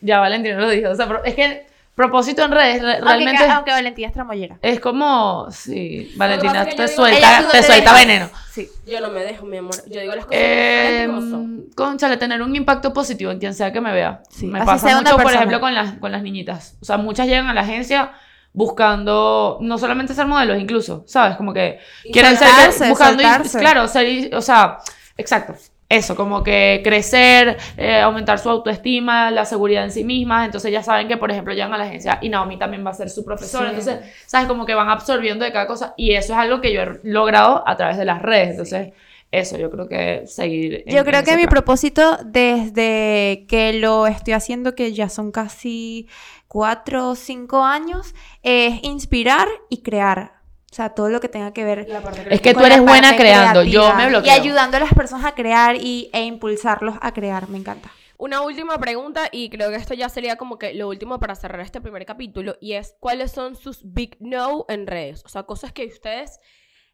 Ya 0.00 0.20
Valentina 0.20 0.56
lo 0.58 0.68
dijo. 0.70 0.90
O 0.90 0.94
sea, 0.94 1.08
es 1.24 1.34
que 1.34 1.66
propósito 1.94 2.44
en 2.44 2.52
redes 2.52 2.80
re- 2.80 2.92
Aunque, 2.94 3.04
realmente 3.08 3.44
aunque 3.50 3.70
Valentina 3.72 4.08
es 4.08 4.14
tramoyera. 4.14 4.58
es 4.62 4.80
como. 4.80 5.48
Sí, 5.50 6.12
Valentina 6.16 6.64
te 6.64 6.70
digo- 6.82 6.88
suelta, 6.88 7.40
no 7.42 7.48
te 7.48 7.58
te 7.58 7.62
suelta 7.64 7.92
dejas. 7.92 8.06
veneno. 8.06 8.30
Sí. 8.50 8.68
Yo 8.86 9.00
no 9.00 9.10
me 9.10 9.20
dejo, 9.24 9.44
mi 9.46 9.56
amor. 9.58 9.74
Yo 9.88 10.00
digo 10.00 10.14
las 10.14 10.24
cosas 10.24 10.40
Eh, 10.42 11.06
son. 11.08 11.66
conchale, 11.74 12.16
tener 12.16 12.40
un 12.42 12.54
impacto 12.56 12.92
positivo 12.92 13.30
en 13.30 13.38
quien 13.38 13.54
sea 13.54 13.72
que 13.72 13.80
me 13.80 13.92
vea. 13.92 14.22
Sí, 14.30 14.46
Me 14.46 14.58
así 14.60 14.66
pasa 14.66 14.96
mucho, 15.00 15.16
por 15.16 15.32
ejemplo, 15.32 15.60
con 15.60 15.74
las, 15.74 15.94
con 15.94 16.12
las 16.12 16.22
niñitas. 16.22 16.76
O 16.80 16.84
sea, 16.84 16.96
muchas 16.96 17.26
llegan 17.26 17.48
a 17.48 17.54
la 17.54 17.60
agencia 17.62 18.12
buscando 18.52 19.58
no 19.60 19.78
solamente 19.78 20.14
ser 20.14 20.26
modelos, 20.26 20.58
incluso, 20.58 21.04
¿sabes? 21.06 21.36
Como 21.36 21.52
que 21.52 21.78
Y 22.04 22.12
quieren 22.12 22.36
soltarse, 22.36 22.78
ser 22.78 22.88
buscando, 22.90 23.22
y- 23.22 23.48
claro, 23.58 23.88
ser, 23.88 24.34
o 24.34 24.40
sea, 24.42 24.78
exacto. 25.16 25.54
Eso, 25.90 26.14
como 26.16 26.42
que 26.42 26.82
crecer, 26.84 27.56
eh, 27.78 28.00
aumentar 28.00 28.38
su 28.38 28.50
autoestima, 28.50 29.30
la 29.30 29.46
seguridad 29.46 29.84
en 29.84 29.90
sí 29.90 30.04
mismas. 30.04 30.44
Entonces 30.44 30.70
ya 30.70 30.82
saben 30.82 31.08
que, 31.08 31.16
por 31.16 31.30
ejemplo, 31.30 31.54
llegan 31.54 31.72
a 31.72 31.78
la 31.78 31.84
agencia 31.84 32.18
y 32.20 32.28
Naomi 32.28 32.58
también 32.58 32.84
va 32.86 32.90
a 32.90 32.94
ser 32.94 33.08
su 33.08 33.24
profesora. 33.24 33.70
Sí. 33.70 33.76
Entonces, 33.78 34.00
¿sabes? 34.26 34.48
Como 34.48 34.66
que 34.66 34.74
van 34.74 34.90
absorbiendo 34.90 35.46
de 35.46 35.52
cada 35.52 35.66
cosa. 35.66 35.94
Y 35.96 36.12
eso 36.12 36.34
es 36.34 36.38
algo 36.38 36.60
que 36.60 36.74
yo 36.74 36.82
he 36.82 37.00
logrado 37.04 37.62
a 37.66 37.74
través 37.76 37.96
de 37.96 38.04
las 38.04 38.20
redes. 38.20 38.50
Entonces, 38.50 38.92
eso 39.30 39.56
yo 39.56 39.70
creo 39.70 39.88
que 39.88 40.26
seguir. 40.26 40.84
en- 40.86 40.92
Yo 40.92 40.98
en 40.98 41.04
creo 41.04 41.22
que 41.24 41.32
mi 41.36 41.44
plan. 41.44 41.48
propósito 41.50 42.18
desde 42.24 43.46
que 43.48 43.72
lo 43.74 44.06
estoy 44.06 44.34
haciendo, 44.34 44.74
que 44.74 44.92
ya 44.92 45.08
son 45.08 45.32
casi 45.32 46.06
cuatro 46.48 47.10
o 47.10 47.14
cinco 47.14 47.64
años, 47.64 48.14
es 48.42 48.82
inspirar 48.82 49.48
y 49.70 49.82
crear. 49.82 50.37
O 50.70 50.74
sea, 50.74 50.90
todo 50.90 51.08
lo 51.08 51.20
que 51.20 51.28
tenga 51.28 51.52
que 51.52 51.64
ver 51.64 51.86
Es 52.30 52.40
que 52.42 52.52
tú 52.54 52.60
eres 52.64 52.80
buena 52.80 53.16
creando. 53.16 53.62
Yo 53.62 53.94
me 53.94 54.08
bloqueo. 54.08 54.26
Y 54.26 54.30
ayudando 54.30 54.76
a 54.76 54.80
las 54.80 54.92
personas 54.92 55.24
a 55.24 55.34
crear 55.34 55.76
y, 55.76 56.10
e 56.12 56.22
impulsarlos 56.24 56.96
a 57.00 57.12
crear. 57.12 57.48
Me 57.48 57.56
encanta. 57.58 57.90
Una 58.18 58.42
última 58.42 58.76
pregunta, 58.78 59.28
y 59.30 59.48
creo 59.48 59.70
que 59.70 59.76
esto 59.76 59.94
ya 59.94 60.08
sería 60.08 60.36
como 60.36 60.58
que 60.58 60.74
lo 60.74 60.88
último 60.88 61.18
para 61.20 61.34
cerrar 61.36 61.60
este 61.60 61.80
primer 61.80 62.04
capítulo, 62.04 62.56
y 62.60 62.72
es 62.72 62.96
¿cuáles 62.98 63.30
son 63.30 63.54
sus 63.54 63.80
big 63.84 64.16
no 64.18 64.66
en 64.68 64.86
redes? 64.88 65.22
O 65.24 65.28
sea, 65.28 65.44
cosas 65.44 65.72
que 65.72 65.86
ustedes 65.86 66.40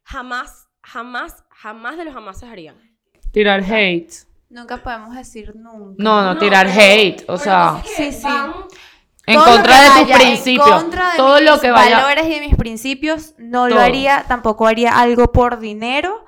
jamás, 0.03 0.67
jamás, 0.83 1.43
jamás 1.49 1.97
de 1.97 2.05
los 2.05 2.13
jamás 2.13 2.39
se 2.39 2.45
harían. 2.45 2.75
Tirar 3.31 3.61
hate. 3.63 4.13
Nunca 4.49 4.77
podemos 4.77 5.15
decir 5.15 5.55
nunca. 5.55 5.95
No, 5.97 6.21
no, 6.23 6.37
tirar 6.37 6.67
pero- 6.67 6.79
hate. 6.79 7.21
O 7.23 7.25
pero 7.25 7.37
sea, 7.39 7.81
Sí, 7.83 8.11
sí. 8.11 8.23
van- 8.23 8.53
en 9.27 9.35
Todo 9.35 9.45
lo 9.45 9.51
contra 9.53 9.81
de 9.81 10.05
tus 10.05 10.15
principios. 10.17 10.67
En 10.67 10.73
contra 10.73 11.11
de 11.11 11.17
todo 11.17 11.35
mis 11.35 11.43
lo 11.49 11.59
que 11.59 11.71
vaya. 11.71 11.99
valores 12.01 12.25
y 12.27 12.29
de 12.35 12.39
mis 12.41 12.55
principios, 12.55 13.33
no 13.37 13.67
lo 13.67 13.75
Todo. 13.75 13.83
haría. 13.83 14.25
Tampoco 14.27 14.67
haría 14.67 14.97
algo 14.99 15.31
por 15.31 15.59
dinero. 15.59 16.25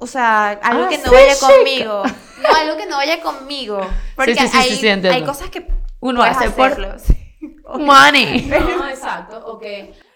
O 0.00 0.06
sea, 0.06 0.50
algo 0.62 0.84
Ah, 0.84 0.88
que 0.88 0.98
no 0.98 1.04
sí, 1.04 1.10
vaya 1.14 1.34
chica. 1.34 1.46
conmigo. 1.46 2.02
No, 2.42 2.56
algo 2.56 2.76
que 2.76 2.86
no 2.86 2.96
vaya 2.96 3.20
conmigo. 3.20 3.80
Porque 4.16 4.34
sí, 4.34 4.48
sí, 4.48 4.76
sí, 4.76 4.88
hay, 4.88 5.06
hay 5.06 5.22
cosas 5.24 5.48
que 5.50 5.66
Uno 6.00 6.22
hace 6.22 6.50
por 6.50 6.72
hacerlo, 6.72 6.98
sí. 6.98 7.36
money. 7.78 8.42
No, 8.78 8.88
exacto, 8.88 9.38
ok. 9.46 9.62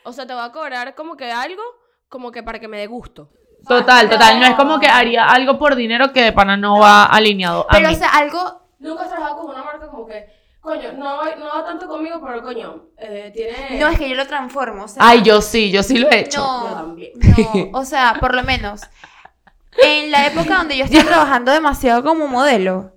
O 0.05 0.13
sea, 0.13 0.27
te 0.27 0.35
va 0.35 0.47
a 0.47 0.53
cobrar 0.53 0.95
como 0.95 1.17
que 1.17 1.31
algo, 1.31 1.63
como 2.09 2.33
que 2.33 2.43
para 2.43 2.59
que 2.59 2.67
me 2.69 2.79
dé 2.79 2.87
gusto. 2.89 3.31
Total, 3.69 4.09
total. 4.09 4.39
No 4.41 4.47
es 4.47 4.55
como 4.55 4.79
que 4.81 4.87
haría 4.89 5.25
algo 5.27 5.59
por 5.59 5.75
dinero 5.77 6.13
que 6.13 6.23
de 6.23 6.33
pana 6.33 6.57
no 6.57 6.79
va 6.81 7.05
alineado 7.05 7.63
a 7.69 7.73
Pero, 7.73 7.89
o 7.89 7.91
mí. 7.91 7.97
sea, 7.97 8.09
algo... 8.11 8.63
Nunca 8.79 9.05
has 9.05 9.09
trabajado 9.11 9.39
con 9.41 9.51
una 9.55 9.65
marca 9.65 9.89
como 9.89 10.07
que, 10.07 10.27
coño, 10.67 10.93
no, 10.93 11.17
va- 11.17 11.37
no 11.37 11.47
va 11.47 11.65
tanto 11.65 11.87
conmigo, 11.89 12.21
pero 12.23 12.43
coño, 12.43 12.89
eh, 12.99 13.31
tiene... 13.35 13.81
No, 13.81 13.89
es 13.89 13.99
que 13.99 14.09
yo 14.11 14.15
lo 14.17 14.27
transformo. 14.27 14.85
O 14.85 14.89
sea, 14.89 15.03
Ay, 15.07 15.23
yo 15.23 15.41
sí, 15.41 15.71
yo 15.71 15.83
sí 15.83 15.97
lo 15.99 16.11
he 16.11 16.21
hecho. 16.21 16.39
Yo 16.41 16.69
No, 16.69 16.75
también. 16.75 17.13
no, 17.15 17.71
o 17.79 17.85
sea, 17.85 18.17
por 18.21 18.35
lo 18.35 18.43
menos 18.43 18.83
en 19.83 20.11
la 20.11 20.27
época 20.27 20.57
donde 20.59 20.77
yo 20.77 20.85
estoy 20.85 21.01
trabajando 21.05 21.53
demasiado 21.53 22.03
como 22.03 22.27
modelo, 22.29 22.93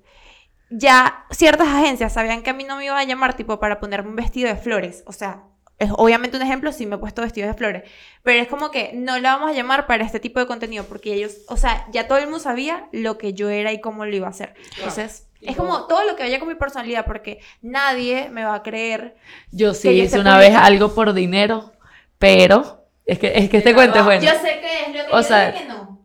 ya 0.70 1.26
ciertas 1.32 1.68
agencias 1.68 2.14
sabían 2.14 2.42
que 2.44 2.50
a 2.52 2.54
mí 2.54 2.64
no 2.64 2.78
me 2.78 2.86
iba 2.86 2.98
a 2.98 3.04
llamar 3.04 3.36
tipo 3.36 3.60
para 3.60 3.80
ponerme 3.80 4.10
un 4.10 4.16
vestido 4.16 4.50
de 4.50 4.56
flores, 4.56 5.04
o 5.08 5.14
sea, 5.14 5.44
es 5.78 5.90
obviamente 5.96 6.36
un 6.38 6.44
ejemplo, 6.44 6.72
sí 6.74 6.86
me 6.86 6.96
he 6.96 7.00
puesto 7.00 7.22
vestidos 7.22 7.48
de 7.50 7.54
flores, 7.58 7.90
pero 8.22 8.42
es 8.42 8.48
como 8.50 8.70
que 8.70 8.92
no 8.94 9.18
la 9.18 9.36
vamos 9.36 9.52
a 9.52 9.54
llamar 9.54 9.88
para 9.88 10.04
este 10.04 10.20
tipo 10.20 10.40
de 10.40 10.46
contenido 10.48 10.84
porque 10.84 11.14
ellos, 11.14 11.38
o 11.48 11.56
sea, 11.58 11.86
ya 11.92 12.08
todo 12.08 12.18
el 12.18 12.26
mundo 12.26 12.40
sabía 12.40 12.88
lo 12.92 13.18
que 13.18 13.34
yo 13.34 13.50
era 13.50 13.72
y 13.72 13.80
cómo 13.82 14.06
lo 14.06 14.14
iba 14.16 14.28
a 14.28 14.32
hacer. 14.32 14.56
Entonces, 14.78 15.29
Es 15.42 15.56
como 15.56 15.86
todo 15.88 16.04
lo 16.04 16.16
que 16.16 16.24
vaya 16.24 16.40
con 16.40 16.48
mi 16.50 16.56
personalidad, 16.56 17.06
porque 17.06 17.40
nadie 17.62 18.30
me 18.30 18.44
va 18.44 18.56
a 18.56 18.64
creer. 18.64 19.16
Yo 19.52 19.74
sí 19.74 19.90
hice 19.90 20.20
una 20.20 20.38
vez 20.38 20.54
algo 20.56 20.94
por 20.94 21.14
dinero, 21.14 21.72
pero 22.18 22.86
es 23.06 23.20
que, 23.20 23.32
es 23.38 23.50
que 23.50 23.58
este 23.58 23.74
cuento 23.74 24.00
es 24.00 24.06
bueno. 24.06 24.22
Yo 24.22 24.32
sé 24.32 24.60
que 24.60 24.82
es 24.84 24.88
lo 24.90 25.06
que 25.10 25.14
O 25.14 25.18
yo 25.18 25.24
sea- 25.24 25.52
dije 25.52 25.64
que 25.64 25.70
no. 25.70 26.00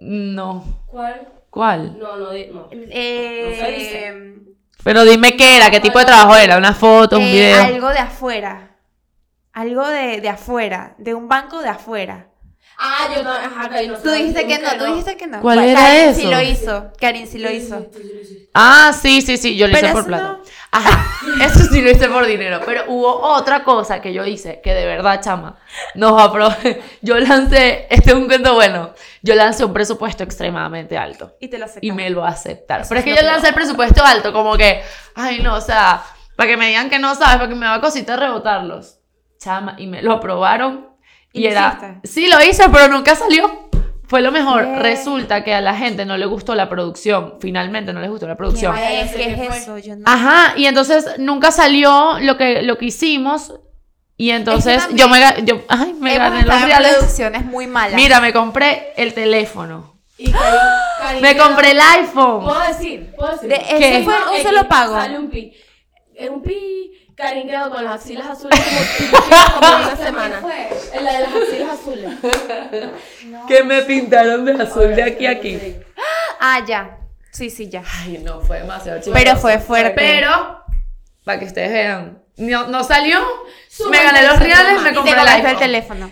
No. 0.00 0.64
¿Cuál? 0.86 1.28
¿Cuál? 1.50 1.98
No, 1.98 2.16
no, 2.16 2.26
no. 2.26 2.68
Eh, 2.70 3.56
No 3.58 3.64
se 3.66 3.72
dice. 3.72 4.14
Pero 4.82 5.04
dime 5.04 5.36
qué 5.36 5.56
era, 5.56 5.70
qué 5.70 5.80
tipo 5.80 5.98
de 5.98 6.04
trabajo 6.04 6.36
era, 6.36 6.58
una 6.58 6.74
foto, 6.74 7.16
un 7.16 7.22
eh, 7.22 7.32
video. 7.32 7.62
algo 7.64 7.88
de 7.90 7.98
afuera. 7.98 8.76
Algo 9.52 9.88
de, 9.88 10.20
de 10.20 10.28
afuera, 10.28 10.94
de 10.98 11.14
un 11.14 11.28
banco 11.28 11.62
de 11.62 11.68
afuera. 11.68 12.28
Ah, 12.78 13.08
yo 13.14 13.22
no, 13.22 13.30
ajá, 13.30 13.66
ok, 13.66 13.88
no 13.88 13.94
Tú 13.98 14.10
dijiste 14.10 14.46
que 14.46 14.58
no, 14.58 14.76
tú 14.78 14.84
dijiste 14.84 15.16
que 15.16 15.26
no. 15.26 15.40
¿Cuál 15.40 15.58
Bueno, 15.58 15.70
era 15.72 15.80
Karin 15.80 16.08
eso? 16.08 16.20
sí 16.20 16.26
lo 16.26 16.40
hizo. 16.42 16.92
Karin 17.00 17.26
sí 17.26 17.38
lo 17.38 17.50
hizo. 17.50 17.86
Ah, 18.56 18.92
sí, 19.00 19.20
sí, 19.20 19.36
sí, 19.36 19.56
yo 19.56 19.66
lo 19.66 19.72
Pero 19.74 19.86
hice 19.88 19.92
por 19.92 20.00
eso 20.02 20.08
plata. 20.08 20.24
no- 20.24 20.42
Ajá, 20.70 21.06
eso 21.40 21.58
sí 21.72 21.80
lo 21.82 21.90
hice 21.90 22.08
por 22.08 22.24
dinero. 22.26 22.60
Pero 22.64 22.84
hubo 22.88 23.08
otra 23.34 23.64
cosa 23.64 24.00
que 24.00 24.12
yo 24.12 24.24
hice, 24.24 24.60
que 24.62 24.74
de 24.74 24.86
verdad, 24.86 25.20
chama, 25.22 25.56
nos 25.94 26.20
aprobé. 26.20 26.80
Yo 27.02 27.18
lancé, 27.18 27.86
este 27.90 28.10
es 28.10 28.16
un 28.16 28.26
cuento 28.26 28.54
bueno, 28.54 28.92
yo 29.22 29.34
lancé 29.36 29.64
un 29.64 29.72
presupuesto 29.72 30.22
extremadamente 30.24 30.96
alto. 30.98 31.36
Y 31.40 31.48
te 31.48 31.58
lo 31.58 31.64
aceptaron. 31.66 31.88
y 31.88 31.92
me 32.02 32.10
lo 32.10 32.24
aceptaron. 32.24 32.82
Eso 32.82 32.88
Pero 32.90 32.98
es 33.00 33.04
que 33.04 33.14
yo 33.16 33.22
lancé 33.22 33.48
el 33.48 33.54
presupuesto 33.54 34.04
alto, 34.04 34.32
como 34.32 34.56
que, 34.56 34.82
ay 35.14 35.40
no, 35.40 35.54
o 35.56 35.60
sea, 35.60 36.02
para 36.36 36.48
que 36.48 36.56
me 36.56 36.68
digan 36.68 36.90
que 36.90 36.98
no 36.98 37.14
sabes, 37.14 37.36
para 37.36 37.48
que 37.48 37.54
me 37.54 37.66
da 37.66 37.80
cosita 37.80 38.16
rebotarlos. 38.16 38.98
Chama, 39.38 39.74
y 39.78 39.86
me 39.88 40.00
lo 40.02 40.12
aprobaron. 40.12 40.93
Y, 41.34 41.40
¿Y 41.40 41.42
lo 41.44 41.50
era, 41.50 41.78
hiciste? 41.78 42.08
sí 42.08 42.28
lo 42.28 42.42
hice, 42.42 42.64
pero 42.72 42.88
nunca 42.88 43.14
salió. 43.14 43.68
Fue 44.06 44.20
lo 44.22 44.30
mejor. 44.32 44.64
¿Qué? 44.64 44.78
Resulta 44.80 45.42
que 45.44 45.52
a 45.54 45.60
la 45.60 45.74
gente 45.74 46.04
no 46.06 46.16
le 46.16 46.26
gustó 46.26 46.54
la 46.54 46.68
producción. 46.68 47.34
Finalmente 47.40 47.92
no 47.92 48.00
les 48.00 48.08
gustó 48.10 48.26
la 48.28 48.36
producción. 48.36 48.74
¿Qué 48.76 49.00
es, 49.02 49.10
¿Qué 49.12 49.34
¿qué 49.34 49.46
es 49.46 49.56
eso? 49.62 49.78
Yo 49.78 49.96
no. 49.96 50.02
Ajá, 50.06 50.54
y 50.56 50.66
entonces 50.66 51.18
nunca 51.18 51.50
salió 51.50 52.18
lo 52.20 52.36
que, 52.38 52.62
lo 52.62 52.78
que 52.78 52.86
hicimos. 52.86 53.52
Y 54.16 54.30
entonces 54.30 54.78
también 54.86 54.98
yo 54.98 55.08
me, 55.08 55.44
yo, 55.44 55.62
ay, 55.68 55.92
me 55.94 56.16
gané 56.16 56.42
los 56.44 56.62
reales. 56.62 56.94
producciones 56.96 57.44
muy 57.44 57.66
malas. 57.66 57.96
Mira, 57.96 58.20
me 58.20 58.32
compré 58.32 58.92
el 58.96 59.12
teléfono. 59.12 59.98
Y 60.16 60.30
Karin, 60.30 61.20
Me 61.20 61.36
compré 61.36 61.72
el 61.72 61.80
iPhone. 61.80 62.44
¿Puedo 62.44 62.60
decir? 62.60 63.12
¿Puedo 63.16 63.32
decir? 63.32 63.48
De- 63.48 63.56
ese 63.96 64.04
fue 64.04 64.14
un 64.14 64.42
solo 64.42 64.68
pago. 64.68 64.94
Sale 64.94 65.18
un 65.18 65.28
pi. 65.30 65.52
Es 66.14 66.30
un 66.30 66.40
pi. 66.42 66.92
Karin 67.16 67.46
quedó 67.46 67.70
con 67.70 67.84
las 67.84 68.00
axilas 68.00 68.26
azules 68.26 68.60
como, 68.60 69.60
como 69.60 69.76
una 69.76 69.96
semana. 69.96 70.42
En 70.92 71.04
la 71.04 71.12
de 71.12 71.20
las 71.20 71.34
axilas 71.34 71.80
azules. 71.80 72.10
Que 73.46 73.62
me 73.62 73.82
pintaron 73.82 74.44
de 74.44 74.62
azul 74.62 74.94
de 74.94 75.02
aquí 75.02 75.26
a 75.26 75.30
aquí. 75.30 75.76
Ah, 76.40 76.60
ya. 76.66 76.98
Sí, 77.30 77.50
sí, 77.50 77.68
ya. 77.68 77.82
Ay, 78.00 78.18
no, 78.18 78.40
fue 78.40 78.60
demasiado 78.60 79.00
chido. 79.00 79.14
Pero 79.14 79.36
fue 79.36 79.58
fuerte. 79.58 79.94
Pero, 79.94 80.64
para 81.24 81.38
que 81.38 81.44
ustedes 81.46 81.72
vean, 81.72 82.23
no, 82.36 82.66
no 82.66 82.84
salió. 82.84 83.20
Suma 83.68 83.90
me 83.90 84.02
gané 84.02 84.22
los 84.26 84.38
reales, 84.38 84.82
me 84.82 84.90
Y 84.90 84.92
te 84.92 84.94
compré 84.94 85.12
el 85.12 85.46
el 85.46 85.58
teléfono. 85.58 86.10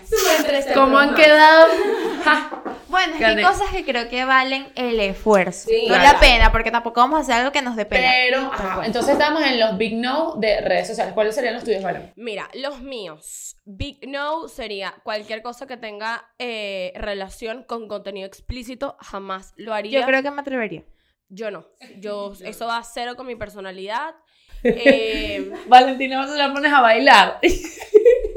¿Cómo 0.73 0.97
han 0.97 1.15
quedado? 1.15 1.67
Bueno, 2.93 3.13
es 3.13 3.17
que 3.17 3.23
Gané. 3.23 3.41
hay 3.43 3.51
cosas 3.51 3.71
que 3.71 3.83
creo 3.83 4.07
que 4.07 4.23
valen 4.23 4.71
el 4.75 4.99
esfuerzo. 4.99 5.67
Sí, 5.67 5.87
no 5.87 5.95
claro. 5.95 6.13
la 6.13 6.19
pena, 6.19 6.51
porque 6.51 6.69
tampoco 6.69 6.99
vamos 6.99 7.17
a 7.17 7.21
hacer 7.23 7.33
algo 7.33 7.51
que 7.51 7.63
nos 7.63 7.75
dé 7.75 7.87
pena. 7.87 8.07
Pero, 8.07 8.41
ajá, 8.53 8.85
entonces 8.85 9.13
estamos 9.13 9.41
en 9.41 9.59
los 9.59 9.79
big 9.79 9.95
no 9.95 10.35
de 10.35 10.61
redes 10.61 10.89
sociales. 10.89 11.15
¿Cuáles 11.15 11.33
serían 11.33 11.55
los 11.55 11.63
tuyos, 11.63 11.81
Valen? 11.81 12.13
Mira, 12.15 12.51
los 12.53 12.81
míos. 12.81 13.57
Big 13.65 14.07
no 14.07 14.47
sería 14.47 14.93
cualquier 15.03 15.41
cosa 15.41 15.65
que 15.65 15.75
tenga 15.75 16.29
eh, 16.37 16.93
relación 16.95 17.63
con 17.63 17.87
contenido 17.87 18.27
explícito, 18.27 18.95
jamás 18.99 19.53
lo 19.57 19.73
haría. 19.73 20.01
Yo 20.01 20.05
creo 20.05 20.21
que 20.21 20.29
me 20.29 20.41
atrevería. 20.41 20.83
Yo 21.29 21.49
no. 21.49 21.65
Yo, 21.97 22.33
eso 22.45 22.67
va 22.67 22.77
a 22.77 22.83
cero 22.83 23.15
con 23.15 23.25
mi 23.25 23.35
personalidad. 23.35 24.13
Eh, 24.63 25.51
Valentina, 25.67 26.23
a 26.23 26.27
la 26.27 26.53
pones 26.53 26.71
a 26.71 26.81
bailar. 26.81 27.39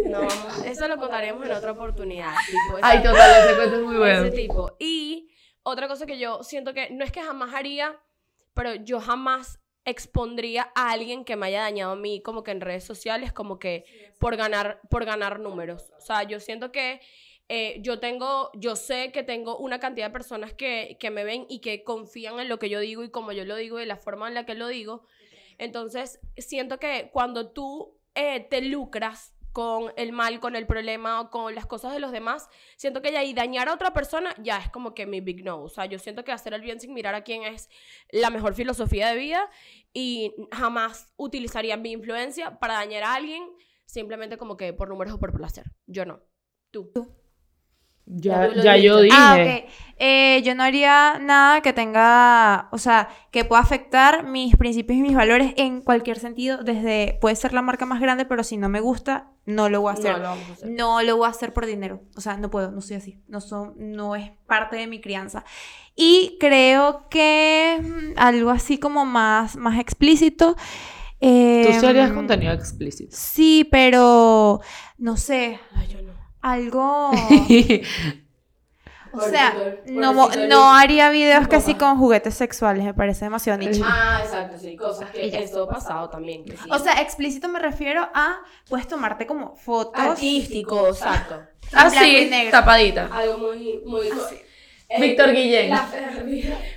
no, 0.06 0.20
vamos- 0.20 0.64
eso 0.64 0.88
lo 0.88 0.96
contaremos 0.96 1.44
en 1.46 1.52
otra 1.52 1.72
oportunidad. 1.72 2.32
tipo, 2.46 2.78
Ay, 2.82 3.02
total, 3.02 3.44
ese 3.44 3.56
cuento 3.56 3.76
es 3.76 3.82
muy 3.82 3.94
ese 3.94 3.98
bueno. 4.20 4.30
tipo. 4.32 4.76
Y 4.78 5.30
otra 5.62 5.88
cosa 5.88 6.06
que 6.06 6.18
yo 6.18 6.42
siento 6.42 6.74
que 6.74 6.90
no 6.90 7.04
es 7.04 7.12
que 7.12 7.22
jamás 7.22 7.54
haría, 7.54 7.96
pero 8.54 8.74
yo 8.74 9.00
jamás 9.00 9.60
expondría 9.84 10.72
a 10.74 10.90
alguien 10.90 11.24
que 11.24 11.36
me 11.36 11.46
haya 11.46 11.60
dañado 11.62 11.92
a 11.92 11.96
mí 11.96 12.20
como 12.20 12.42
que 12.42 12.50
en 12.50 12.60
redes 12.60 12.84
sociales, 12.84 13.32
como 13.32 13.58
que 13.58 13.84
por 14.18 14.36
ganar, 14.36 14.80
por 14.90 15.04
ganar 15.04 15.38
números. 15.38 15.92
O 15.96 16.00
sea, 16.00 16.24
yo 16.24 16.40
siento 16.40 16.72
que 16.72 17.00
eh, 17.48 17.76
yo 17.82 18.00
tengo, 18.00 18.50
yo 18.54 18.74
sé 18.74 19.12
que 19.12 19.22
tengo 19.22 19.56
una 19.58 19.78
cantidad 19.78 20.06
de 20.08 20.12
personas 20.12 20.52
que, 20.52 20.96
que 20.98 21.10
me 21.10 21.22
ven 21.22 21.46
y 21.48 21.60
que 21.60 21.84
confían 21.84 22.40
en 22.40 22.48
lo 22.48 22.58
que 22.58 22.68
yo 22.68 22.80
digo 22.80 23.04
y 23.04 23.10
como 23.10 23.30
yo 23.30 23.44
lo 23.44 23.54
digo 23.54 23.78
y 23.80 23.86
la 23.86 23.96
forma 23.96 24.26
en 24.26 24.34
la 24.34 24.44
que 24.44 24.54
lo 24.54 24.66
digo. 24.66 25.06
Entonces, 25.58 26.20
siento 26.36 26.78
que 26.78 27.10
cuando 27.12 27.50
tú 27.52 27.98
eh, 28.14 28.40
te 28.48 28.62
lucras 28.62 29.34
con 29.52 29.92
el 29.96 30.12
mal, 30.12 30.38
con 30.38 30.54
el 30.54 30.66
problema 30.66 31.18
o 31.18 31.30
con 31.30 31.54
las 31.54 31.64
cosas 31.64 31.94
de 31.94 31.98
los 31.98 32.12
demás, 32.12 32.48
siento 32.76 33.00
que 33.00 33.10
ya 33.10 33.24
y 33.24 33.32
dañar 33.32 33.70
a 33.70 33.74
otra 33.74 33.94
persona 33.94 34.34
ya 34.42 34.58
es 34.58 34.70
como 34.70 34.94
que 34.94 35.06
mi 35.06 35.22
big 35.22 35.44
no. 35.44 35.62
O 35.62 35.68
sea, 35.70 35.86
yo 35.86 35.98
siento 35.98 36.24
que 36.24 36.32
hacer 36.32 36.52
el 36.52 36.60
bien 36.60 36.78
sin 36.78 36.92
mirar 36.92 37.14
a 37.14 37.24
quién 37.24 37.42
es 37.42 37.70
la 38.10 38.28
mejor 38.28 38.54
filosofía 38.54 39.08
de 39.08 39.16
vida 39.16 39.48
y 39.94 40.34
jamás 40.52 41.14
utilizaría 41.16 41.78
mi 41.78 41.92
influencia 41.92 42.58
para 42.58 42.74
dañar 42.74 43.04
a 43.04 43.14
alguien 43.14 43.48
simplemente 43.86 44.36
como 44.36 44.58
que 44.58 44.74
por 44.74 44.90
números 44.90 45.14
o 45.14 45.18
por 45.18 45.32
placer. 45.32 45.72
Yo 45.86 46.04
no. 46.04 46.20
Tú 46.70 46.92
lo 48.06 48.62
ya 48.62 48.76
yo 48.76 49.00
dije. 49.00 49.16
Ah, 49.18 49.36
ok. 49.40 49.70
Eh, 49.98 50.42
yo 50.44 50.54
no 50.54 50.62
haría 50.62 51.18
nada 51.18 51.62
que 51.62 51.72
tenga, 51.72 52.68
o 52.70 52.76
sea, 52.76 53.08
que 53.30 53.46
pueda 53.46 53.62
afectar 53.62 54.24
mis 54.24 54.54
principios 54.54 54.98
y 54.98 55.02
mis 55.02 55.14
valores 55.14 55.54
en 55.56 55.80
cualquier 55.80 56.18
sentido, 56.18 56.58
desde, 56.58 57.16
puede 57.22 57.34
ser 57.34 57.54
la 57.54 57.62
marca 57.62 57.86
más 57.86 57.98
grande, 57.98 58.26
pero 58.26 58.44
si 58.44 58.58
no 58.58 58.68
me 58.68 58.80
gusta, 58.80 59.30
no 59.46 59.70
lo 59.70 59.80
voy 59.80 59.92
a 59.92 59.94
hacer. 59.94 60.12
No 60.12 60.18
lo 60.18 60.24
vamos 60.24 60.50
a 60.50 60.52
hacer. 60.52 60.68
No 60.68 61.02
lo 61.02 61.16
voy 61.16 61.26
a 61.26 61.30
hacer 61.30 61.54
por 61.54 61.64
dinero. 61.64 62.02
O 62.14 62.20
sea, 62.20 62.36
no 62.36 62.50
puedo, 62.50 62.70
no 62.70 62.82
soy 62.82 62.96
así. 62.96 63.22
No, 63.26 63.40
son, 63.40 63.72
no 63.78 64.14
es 64.16 64.32
parte 64.46 64.76
de 64.76 64.86
mi 64.86 65.00
crianza. 65.00 65.44
Y 65.94 66.36
creo 66.38 67.08
que 67.08 67.80
mm, 67.82 68.18
algo 68.18 68.50
así 68.50 68.76
como 68.76 69.06
más, 69.06 69.56
más 69.56 69.78
explícito. 69.78 70.56
Tú 70.56 70.60
eh, 71.20 71.78
sí 71.80 71.86
harías 71.86 72.12
contenido 72.12 72.52
explícito. 72.52 73.16
Sí, 73.16 73.66
pero 73.70 74.60
no 74.98 75.16
sé, 75.16 75.58
Ay, 75.74 75.88
yo 75.88 76.02
no. 76.02 76.15
Algo. 76.52 77.10
O 79.12 79.20
sea, 79.22 79.54
no, 79.86 80.12
no 80.28 80.74
haría 80.74 81.08
videos 81.08 81.48
casi 81.48 81.72
papá. 81.72 81.86
con 81.86 81.98
juguetes 81.98 82.34
sexuales, 82.34 82.84
me 82.84 82.92
parece 82.92 83.24
demasiado 83.24 83.58
nicho. 83.58 83.82
Ah, 83.82 84.20
exacto, 84.22 84.58
sí, 84.58 84.76
cosas 84.76 85.10
que 85.10 85.48
ha 85.62 85.66
pasado 85.68 86.10
también. 86.10 86.44
que 86.44 86.54
sí. 86.54 86.68
O 86.70 86.78
sea, 86.78 87.00
explícito 87.00 87.48
me 87.48 87.58
refiero 87.58 88.06
a, 88.12 88.40
puedes 88.68 88.86
tomarte 88.86 89.26
como 89.26 89.56
fotos. 89.56 89.98
artístico, 90.04 90.88
exacto. 90.88 91.40
Ah, 91.72 91.88
blanco 91.88 92.04
y 92.04 92.24
sí, 92.24 92.30
negro. 92.30 92.50
tapadita. 92.50 93.08
Algo 93.10 93.38
muy, 93.38 93.80
muy. 93.86 94.08
Eh, 94.88 95.00
Víctor 95.00 95.32
Guillén. 95.32 95.70
la- 95.70 95.88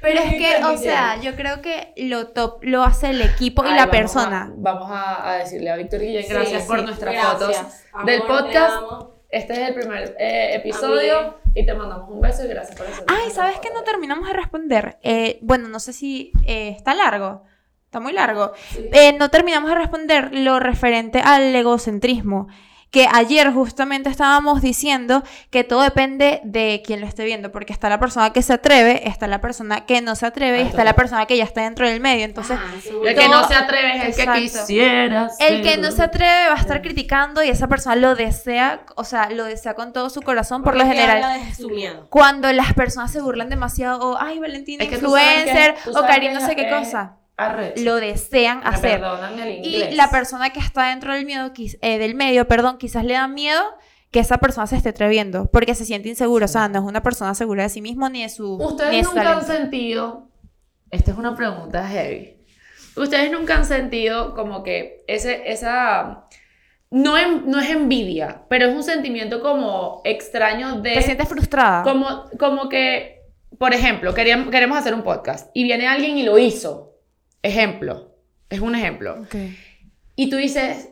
Pero 0.02 0.20
es 0.22 0.32
que, 0.36 0.38
Víctor 0.56 0.72
o 0.74 0.78
sea, 0.78 1.20
yo 1.20 1.36
creo 1.36 1.62
que 1.62 1.94
lo 1.98 2.28
top 2.30 2.64
lo 2.64 2.84
hace 2.84 3.10
el 3.10 3.22
equipo 3.22 3.64
y 3.66 3.68
la 3.68 3.72
vamos 3.76 3.88
a- 3.88 3.92
persona. 3.92 4.52
vamos 4.56 4.90
a, 4.92 5.30
a 5.30 5.34
decirle 5.40 5.72
a 5.72 5.76
Víctor 5.76 6.00
Guillén, 6.00 6.24
Sí, 6.24 6.30
gracias 6.30 6.64
por 6.64 6.80
sí, 6.80 6.86
nuestras 6.86 7.14
gracias. 7.14 7.40
fotos 7.40 7.58
Amor, 7.92 8.06
del 8.06 8.22
te 8.22 8.28
podcast. 8.28 8.84
Este 9.30 9.54
es 9.54 9.70
el 9.70 9.76
primer 9.76 10.16
eh, 10.20 10.56
episodio 10.56 11.40
y 11.54 11.64
te 11.64 11.74
mandamos 11.76 12.10
un 12.10 12.20
beso 12.20 12.44
y 12.46 12.48
gracias 12.48 12.76
por 12.76 12.88
eso. 12.88 13.04
Ay, 13.08 13.30
¿sabes 13.30 13.60
qué 13.60 13.70
no 13.72 13.84
terminamos 13.84 14.28
de 14.28 14.34
responder? 14.34 14.98
Eh, 15.04 15.38
bueno, 15.42 15.68
no 15.68 15.80
sé 15.80 15.94
si 15.94 16.32
eh, 16.48 16.70
está 16.70 16.96
largo. 16.96 17.44
Está 17.86 18.00
muy 18.00 18.14
largo. 18.14 18.54
Sí. 18.70 18.90
Eh, 18.92 19.14
no 19.14 19.30
terminamos 19.30 19.70
de 19.70 19.76
responder 19.76 20.34
lo 20.34 20.60
referente 20.60 21.22
al 21.24 21.56
egocentrismo. 21.56 22.48
Que 22.92 23.08
ayer 23.14 23.52
justamente 23.54 24.10
estábamos 24.10 24.62
diciendo 24.62 25.24
que 25.52 25.64
todo 25.64 25.84
depende 25.84 26.42
de 26.44 26.82
quien 26.84 27.02
lo 27.02 27.08
esté 27.08 27.24
viendo, 27.24 27.52
porque 27.52 27.72
está 27.72 27.88
la 27.88 28.00
persona 28.00 28.34
que 28.34 28.42
se 28.42 28.54
atreve, 28.54 29.08
está 29.08 29.28
la 29.28 29.42
persona 29.42 29.86
que 29.86 30.02
no 30.02 30.16
se 30.16 30.26
atreve 30.26 30.60
y 30.60 30.64
Ah, 30.64 30.68
está 30.70 30.84
la 30.84 30.94
persona 30.96 31.26
que 31.28 31.38
ya 31.38 31.44
está 31.44 31.62
dentro 31.62 31.88
del 31.88 32.00
medio. 32.00 32.26
Entonces, 32.26 32.58
Ah, 32.60 32.74
El 33.06 33.16
que 33.16 33.30
no 33.30 33.48
se 33.48 33.54
atreve 33.54 34.08
es 34.10 34.18
el 34.18 34.26
que 34.34 34.42
quisiera. 34.42 35.30
el 35.40 35.62
que 35.62 35.78
no 35.78 35.92
se 35.92 36.02
atreve 36.02 36.48
va 36.50 36.56
a 36.56 36.60
estar 36.60 36.82
criticando 36.82 37.44
y 37.44 37.50
esa 37.50 37.68
persona 37.68 37.96
lo 37.96 38.16
desea, 38.16 38.82
o 38.96 39.04
sea, 39.04 39.30
lo 39.30 39.44
desea 39.46 39.76
con 39.76 39.94
todo 39.94 40.10
su 40.10 40.22
corazón 40.22 40.64
por 40.64 40.74
lo 40.76 40.84
Porque 40.84 40.98
general. 40.98 41.40
su 41.56 41.70
miedo. 41.70 42.08
Cuando 42.10 42.52
las 42.54 42.74
personas 42.74 43.12
se 43.12 43.22
burlan 43.22 43.50
demasiado, 43.50 44.00
o 44.14 44.18
ay, 44.20 44.40
Valentina, 44.40 44.84
Es 44.84 44.90
que 44.90 44.96
influencer, 44.96 45.76
que- 45.76 45.90
o 45.92 46.02
Karim, 46.08 46.34
no 46.34 46.42
sé 46.42 46.56
qué 46.56 46.70
cosa, 46.70 47.18
arrecho. 47.46 47.84
lo 47.84 47.96
desean 47.96 48.60
Me 48.60 48.66
hacer. 48.70 49.02
el 49.02 49.66
Y 49.66 49.92
la 49.96 50.10
persona 50.10 50.50
que 50.52 50.60
está 50.60 50.90
dentro 50.90 51.14
del 51.14 51.26
miedo, 51.26 51.52
eh, 51.82 51.98
del 51.98 52.16
medio, 52.16 52.48
perdón, 52.48 52.78
quizás 52.78 53.04
le 53.04 53.14
da 53.14 53.28
miedo 53.28 53.62
que 54.12 54.20
esa 54.20 54.38
persona 54.40 54.66
se 54.68 54.76
esté 54.76 54.90
atreviendo, 54.90 55.50
porque 55.52 55.76
se 55.76 55.86
siente 55.86 56.10
inseguro, 56.10 56.46
o 56.46 56.48
sea, 56.48 56.68
no 56.68 56.80
es 56.80 56.86
una 56.86 57.04
persona 57.04 57.36
segura 57.36 57.64
de 57.64 57.70
sí 57.70 57.82
mismo 57.82 58.10
ni 58.10 58.24
de 58.24 58.30
su, 58.30 58.56
Ustedes 58.56 58.92
de 58.92 59.04
su 59.04 59.10
nunca 59.10 59.22
han 59.22 59.40
talento. 59.42 59.54
sentido, 59.54 60.30
esta 60.90 61.12
es 61.12 61.18
una 61.18 61.36
pregunta 61.36 61.88
heavy, 61.88 62.38
ustedes 62.96 63.32
nunca 63.32 63.56
han 63.58 63.66
sentido 63.66 64.34
como 64.34 64.64
que 64.64 65.04
ese, 65.08 65.52
esa, 65.52 66.26
no, 66.90 67.20
en- 67.20 67.50
no 67.52 67.60
es 67.60 67.70
envidia, 67.70 68.46
pero 68.50 68.66
es 68.66 68.74
un 68.76 68.82
sentimiento 68.82 69.42
como 69.44 70.02
extraño 70.06 70.82
de... 70.82 70.94
Te 70.96 71.02
sientes 71.04 71.30
frustrada. 71.30 71.84
Como, 71.84 72.26
como 72.40 72.68
que, 72.68 73.22
por 73.60 73.76
ejemplo, 73.76 74.16
queríamos, 74.16 74.50
queremos 74.50 74.76
hacer 74.80 74.96
un 74.96 75.04
podcast 75.04 75.52
y 75.54 75.64
viene 75.66 75.88
alguien 75.88 76.18
y 76.18 76.24
lo 76.24 76.40
hizo. 76.40 76.89
Ejemplo, 77.44 78.16
es 78.50 78.60
un 78.60 78.76
ejemplo. 78.76 79.26
Y 80.16 80.30
tú 80.30 80.36
dices, 80.38 80.90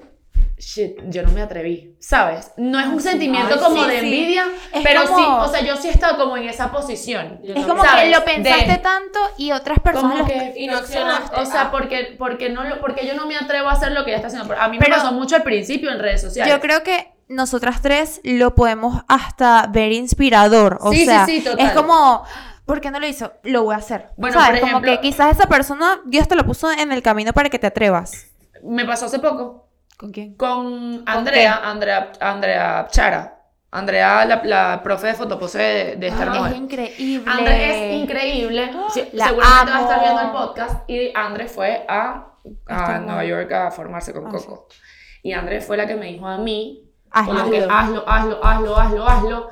shit, 0.57 0.97
yo 1.09 1.21
no 1.23 1.31
me 1.31 1.41
atreví, 1.41 1.95
¿sabes? 1.99 2.51
No 2.57 2.79
es 2.79 2.87
un 2.87 3.01
sentimiento 3.01 3.55
Ay, 3.55 3.59
como 3.59 3.83
sí, 3.83 3.89
de 3.89 3.99
sí. 3.99 4.05
envidia, 4.05 4.45
Es 4.73 4.81
pero 4.83 5.03
como- 5.05 5.17
sí, 5.17 5.23
o 5.25 5.47
sea, 5.51 5.61
yo 5.65 5.75
sí 5.77 5.87
he 5.87 5.91
estado 5.91 6.17
como 6.17 6.37
en 6.37 6.47
esa 6.49 6.71
posición. 6.71 7.39
Es 7.43 7.65
como 7.65 7.83
¿sabes? 7.83 8.03
que 8.05 8.09
lo 8.17 8.23
pensaste 8.25 8.71
De- 8.71 8.77
tanto 8.77 9.19
y 9.37 9.51
otras 9.51 9.79
personas 9.79 10.19
como 10.21 10.25
que 10.27 10.53
Y 10.57 10.67
no 10.67 10.77
accionaste. 10.77 11.35
O 11.39 11.45
sea, 11.45 11.63
Ah. 11.63 11.71
porque, 11.71 12.15
porque, 12.17 12.49
no 12.49 12.63
lo, 12.63 12.79
porque 12.79 13.05
yo 13.05 13.13
no 13.15 13.25
me 13.27 13.35
atrevo 13.35 13.69
a 13.69 13.73
hacer 13.73 13.91
lo 13.91 14.03
que 14.05 14.11
ella 14.11 14.17
está 14.17 14.27
haciendo. 14.29 14.53
A 14.59 14.67
mí 14.69 14.77
me 14.79 14.85
Pero- 14.85 14.97
pasó 14.97 15.11
mucho 15.11 15.35
al 15.35 15.43
principio 15.43 15.91
en 15.91 15.99
redes 15.99 16.21
sociales. 16.21 16.51
Yo 16.53 16.59
creo 16.61 16.81
que 16.83 17.11
nosotras 17.27 17.81
tres 17.81 18.21
lo 18.23 18.55
podemos 18.55 19.03
hasta 19.09 19.67
ver 19.69 19.91
inspirador. 19.91 20.77
O 20.81 20.91
Sí, 20.93 20.99
sí, 20.99 21.05
sea, 21.05 21.25
sí, 21.25 21.43
es 21.59 21.71
como, 21.73 22.23
¿por 22.67 22.79
qué 22.81 22.91
no 22.91 22.99
lo 22.99 23.07
hizo? 23.07 23.33
Lo 23.43 23.63
voy 23.63 23.73
a 23.73 23.79
hacer. 23.79 24.09
Bueno, 24.17 24.39
¿Sabes? 24.39 24.59
por 24.61 24.69
como 24.69 24.81
que 24.83 24.99
quizás 25.01 25.35
esa 25.35 25.47
persona, 25.49 26.01
Dios 26.05 26.27
te 26.27 26.35
lo 26.35 26.45
puso 26.45 26.71
en 26.71 26.91
el 26.91 27.01
camino 27.01 27.33
para 27.33 27.49
que 27.49 27.57
te 27.57 27.65
atrevas. 27.67 28.27
Me 28.63 28.85
pasó 28.85 29.05
hace 29.07 29.17
poco 29.19 29.69
¿Con 29.97 30.11
quién? 30.11 30.35
con 30.35 31.01
Andrea, 31.07 31.55
Andrea, 31.63 32.11
Andrea 32.19 32.87
Chara. 32.91 33.33
Andrea, 33.69 34.23
la, 34.25 34.41
la 34.45 34.81
profe 34.83 35.07
de 35.07 35.13
fotopose 35.15 35.57
de, 35.59 35.95
de 35.97 36.07
esta 36.07 36.23
Es 36.23 36.29
mujer. 36.29 36.55
increíble. 36.55 37.31
André 37.31 37.95
es 37.95 38.01
increíble. 38.03 38.71
Sí, 38.93 39.09
La 39.13 39.27
seguramente 39.27 39.71
va 39.71 39.77
a 39.77 39.81
estar 39.81 39.95
amo. 39.99 40.03
viendo 40.03 40.21
el 40.21 40.31
podcast. 40.31 40.89
Y 40.89 41.11
André 41.13 41.47
fue 41.47 41.85
a, 41.89 42.27
a 42.67 42.99
Nueva 42.99 43.25
York 43.25 43.51
a 43.51 43.71
formarse 43.71 44.13
con 44.13 44.27
Ah, 44.27 44.29
Coco. 44.31 44.67
Y 45.21 45.33
André 45.33 45.59
fue 45.61 45.75
la 45.75 45.85
que 45.85 45.95
me 45.95 46.05
dijo 46.07 46.25
a 46.27 46.37
mí, 46.37 46.89
Hazlo. 47.11 47.49
que 47.51 47.57
hazlo, 47.69 48.03
hazlo, 48.07 48.39
hazlo, 48.43 48.77
hazlo, 48.77 49.07
hazlo. 49.07 49.49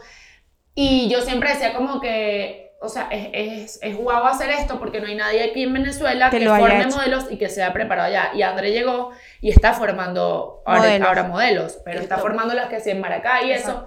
Y 0.73 1.09
yo 1.09 1.21
siempre 1.21 1.49
decía 1.49 1.73
como 1.75 1.99
que, 1.99 2.64
o 2.85 2.89
sea, 2.89 3.07
es, 3.11 3.29
es, 3.33 3.79
es 3.81 3.95
guau 3.97 4.25
hacer 4.25 4.49
esto 4.51 4.79
porque 4.79 5.01
no 5.01 5.07
hay 5.07 5.15
nadie 5.15 5.43
aquí 5.43 5.63
en 5.63 5.73
Venezuela 5.73 6.29
Que 6.29 6.39
que, 6.39 6.45
lo 6.45 6.53
haya 6.53 6.65
forme 6.67 6.81
hecho. 6.83 6.95
modelos 6.97 7.25
y 7.29 7.37
que 7.37 7.49
sea 7.49 7.73
preparado 7.73 8.11
ya. 8.11 8.31
Y 8.35 8.41
André 8.43 8.71
llegó 8.71 9.11
y 9.41 9.49
está 9.49 9.73
formando 9.73 10.61
ahora 10.65 10.79
Modelos. 10.81 11.07
ahora 11.07 11.23
modelos 11.23 11.77
pero 11.83 11.99
está 11.99 12.17
formando 12.17 12.53
las 12.53 12.67
que 12.69 12.79
sí 12.79 12.91
en 12.91 13.01
Maracay 13.01 13.47
y 13.49 13.51
eso. 13.51 13.85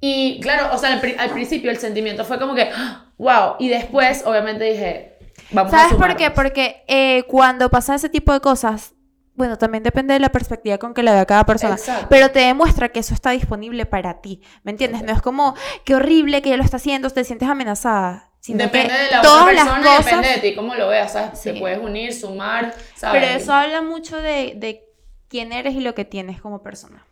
Y 0.00 0.40
claro, 0.40 0.70
o 0.74 0.78
sea, 0.78 0.92
al, 0.94 1.00
pri- 1.00 1.16
al 1.18 1.30
principio 1.30 1.70
el 1.70 1.78
sentimiento 1.78 2.24
fue 2.24 2.38
como 2.38 2.54
que, 2.54 2.70
wow. 3.18 3.54
Y 3.60 3.68
después, 3.68 4.24
obviamente, 4.26 4.64
dije, 4.64 5.16
vamos 5.52 5.72
a 5.72 5.78
¿Sabes 5.78 5.94
por 5.94 6.16
qué? 6.16 6.30
Porque 6.32 6.82
eh, 6.88 7.22
cuando 7.28 7.70
pasa 7.70 7.94
ese 7.94 8.08
tipo 8.08 8.32
de 8.32 8.40
cosas, 8.40 8.94
bueno, 9.34 9.56
también 9.58 9.82
depende 9.82 10.14
de 10.14 10.20
la 10.20 10.30
perspectiva 10.30 10.78
con 10.78 10.92
que 10.94 11.02
la 11.02 11.12
vea 11.12 11.26
cada 11.26 11.44
persona. 11.46 11.74
Exacto. 11.74 12.06
Pero 12.10 12.30
te 12.30 12.40
demuestra 12.40 12.90
que 12.90 13.00
eso 13.00 13.14
está 13.14 13.30
disponible 13.30 13.86
para 13.86 14.20
ti. 14.20 14.42
¿Me 14.62 14.70
entiendes? 14.72 15.02
No 15.02 15.12
es 15.12 15.22
como, 15.22 15.54
qué 15.84 15.94
horrible 15.94 16.42
que 16.42 16.50
ella 16.50 16.58
lo 16.58 16.64
está 16.64 16.76
haciendo, 16.76 17.08
te 17.10 17.24
sientes 17.24 17.48
amenazada. 17.48 18.30
Sino 18.40 18.58
Depende 18.58 18.92
que 18.92 19.02
de 19.04 19.10
la 19.12 19.22
todas 19.22 19.42
otra 19.42 19.52
las 19.54 19.64
persona 19.64 19.80
y 19.80 19.84
cosas. 19.96 20.04
depende 20.04 20.28
de 20.28 20.38
ti 20.50 20.54
cómo 20.56 20.74
lo 20.74 20.88
veas, 20.88 21.12
¿sabes? 21.12 21.38
Sí. 21.38 21.52
Te 21.52 21.60
puedes 21.60 21.78
unir, 21.78 22.12
sumar, 22.12 22.74
¿sabes? 22.96 23.22
Pero 23.22 23.36
eso 23.38 23.52
habla 23.52 23.82
mucho 23.82 24.16
de, 24.16 24.54
de 24.56 24.84
quién 25.28 25.52
eres 25.52 25.74
y 25.74 25.80
lo 25.80 25.94
que 25.94 26.04
tienes 26.04 26.40
como 26.40 26.60
persona. 26.62 27.06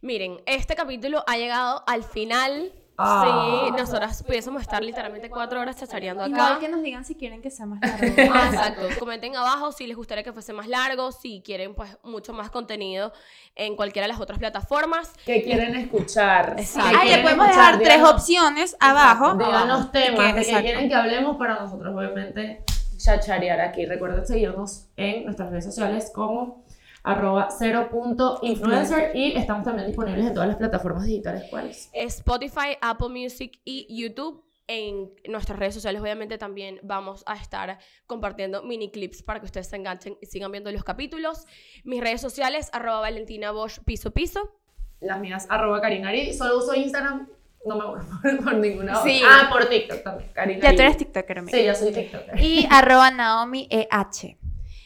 Miren, 0.00 0.40
este 0.46 0.74
capítulo 0.74 1.22
ha 1.28 1.36
llegado 1.36 1.84
al 1.86 2.02
final. 2.02 2.72
Ah. 2.98 3.62
Sí, 3.66 3.70
nosotras 3.72 4.22
pudiésemos 4.22 4.60
estar 4.62 4.82
literalmente 4.82 5.30
cuatro 5.30 5.60
horas 5.60 5.76
chachareando 5.76 6.22
acá. 6.22 6.30
Igual 6.30 6.58
que 6.58 6.68
nos 6.68 6.82
digan 6.82 7.04
si 7.04 7.14
quieren 7.14 7.40
que 7.42 7.50
sea 7.50 7.66
más 7.66 7.80
largo. 7.80 8.06
Ah, 8.34 8.48
exacto. 8.52 8.82
Comenten 8.98 9.34
abajo 9.36 9.72
si 9.72 9.86
les 9.86 9.96
gustaría 9.96 10.22
que 10.22 10.32
fuese 10.32 10.52
más 10.52 10.68
largo, 10.68 11.10
si 11.12 11.42
quieren 11.44 11.74
pues 11.74 11.96
mucho 12.02 12.32
más 12.32 12.50
contenido 12.50 13.12
en 13.56 13.76
cualquiera 13.76 14.06
de 14.06 14.12
las 14.12 14.20
otras 14.20 14.38
plataformas. 14.38 15.12
que 15.24 15.42
quieren 15.42 15.74
escuchar. 15.76 16.56
Exacto. 16.58 16.90
¿Qué 16.90 16.96
Ahí 16.96 17.16
le 17.16 17.22
podemos 17.22 17.46
escuchar? 17.48 17.78
dejar 17.78 17.82
tres 17.82 17.98
Díganos- 17.98 18.12
opciones 18.14 18.76
abajo. 18.80 19.34
Díganos 19.34 19.92
temas 19.92 20.32
Que- 20.34 20.40
de 20.40 20.46
que 20.46 20.60
quieren 20.62 20.88
que 20.88 20.94
hablemos 20.94 21.36
para 21.36 21.60
nosotros, 21.60 21.94
obviamente, 21.96 22.62
chacharear 22.98 23.60
aquí. 23.60 23.84
Recuerden 23.86 24.26
seguirnos 24.26 24.86
en 24.96 25.24
nuestras 25.24 25.50
redes 25.50 25.64
sociales 25.64 26.10
como 26.14 26.62
arroba 27.02 27.48
cero 27.50 27.88
punto 27.90 28.38
influencer 28.42 29.14
y 29.14 29.36
estamos 29.36 29.64
también 29.64 29.86
disponibles 29.88 30.26
en 30.26 30.34
todas 30.34 30.48
las 30.48 30.56
plataformas 30.56 31.04
digitales. 31.04 31.44
¿Cuáles? 31.50 31.90
Spotify, 31.92 32.76
Apple 32.80 33.08
Music 33.08 33.60
y 33.64 33.86
YouTube. 33.88 34.44
En 34.68 35.10
nuestras 35.28 35.58
redes 35.58 35.74
sociales, 35.74 36.00
obviamente, 36.00 36.38
también 36.38 36.78
vamos 36.82 37.24
a 37.26 37.34
estar 37.34 37.78
compartiendo 38.06 38.62
mini 38.62 38.90
clips 38.90 39.22
para 39.22 39.40
que 39.40 39.46
ustedes 39.46 39.68
se 39.68 39.76
enganchen 39.76 40.16
y 40.22 40.26
sigan 40.26 40.52
viendo 40.52 40.70
los 40.70 40.84
capítulos. 40.84 41.46
Mis 41.84 42.00
redes 42.00 42.20
sociales, 42.20 42.70
arroba 42.72 43.00
Valentina 43.00 43.50
Bosch, 43.50 43.80
piso 43.84 44.12
piso. 44.12 44.54
Las 45.00 45.18
mías, 45.20 45.46
arroba 45.50 45.80
Karina 45.80 46.10
Aridi. 46.10 46.32
Solo 46.32 46.58
uso 46.58 46.74
Instagram, 46.74 47.28
no 47.66 47.76
me 47.76 47.84
voy 47.84 48.00
por, 48.22 48.44
por 48.44 48.54
ninguna 48.54 49.00
otra. 49.00 49.12
Sí. 49.12 49.20
Ah, 49.26 49.48
por 49.52 49.68
TikTok 49.68 50.02
también, 50.04 50.30
Karina 50.32 50.60
Ya 50.62 50.76
tú 50.76 50.82
eres 50.82 50.96
TikToker, 50.96 51.38
amiga. 51.40 51.58
Sí, 51.58 51.64
yo 51.64 51.74
soy 51.74 51.92
TikToker. 51.92 52.40
Y 52.40 52.66
arroba 52.70 53.10
Naomi 53.10 53.66
EH. 53.68 54.38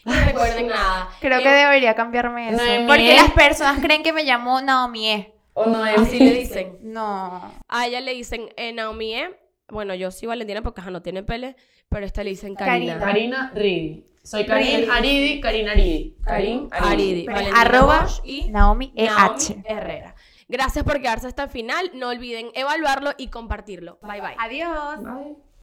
Y 0.07 0.12
recuerden 0.25 0.69
nada. 0.69 1.09
Creo 1.21 1.40
eh, 1.40 1.42
que 1.42 1.49
debería 1.49 1.95
cambiarme 1.95 2.51
eso. 2.51 2.62
Noemí 2.62 2.87
Porque 2.87 3.12
E. 3.12 3.16
las 3.16 3.33
personas 3.33 3.81
creen 3.81 4.03
que 4.03 4.12
me 4.12 4.25
llamo 4.25 4.61
Naomi 4.61 5.11
E. 5.11 5.35
O 5.55 5.66
no 5.66 5.85
es 5.85 5.99
Así 5.99 6.19
le 6.19 6.33
dicen. 6.33 6.79
No. 6.83 7.53
A 7.69 7.87
ella 7.87 8.01
le 8.01 8.14
dicen 8.14 8.49
eh, 8.57 8.73
Naomi 8.73 9.14
E. 9.14 9.31
Bueno, 9.69 9.95
yo 9.95 10.11
soy 10.11 10.29
Valentina 10.29 10.62
porque 10.62 10.81
ajá, 10.81 10.90
no 10.90 11.03
tiene 11.03 11.25
pele, 11.25 11.57
pero 11.88 12.07
esta 12.07 12.23
le 12.23 12.31
dicen 12.31 12.55
Karina. 12.55 12.99
Karina 12.99 13.53
Ridi. 13.55 14.05
Soy 14.23 14.47
Karin 14.47 14.81
Ridi. 14.81 14.90
Aridi, 14.90 15.40
Karina 15.40 15.73
Aridi. 15.73 16.16
Karin 16.25 16.69
Aridi. 16.71 17.27
Valentina 17.27 17.61
arroba 17.61 18.07
y 18.25 18.51
Naomi 18.51 18.92
EH. 18.95 19.07
Naomi 19.07 19.62
Herrera. 19.64 20.14
Gracias 20.49 20.85
por 20.85 21.01
quedarse 21.01 21.27
hasta 21.27 21.45
el 21.45 21.51
final. 21.51 21.90
No 21.95 22.09
olviden 22.09 22.51
evaluarlo 22.55 23.12
y 23.16 23.29
compartirlo. 23.29 23.99
Bye 24.03 24.21
bye. 24.21 24.37
Adiós. 24.38 25.03
Bye. 25.03 25.47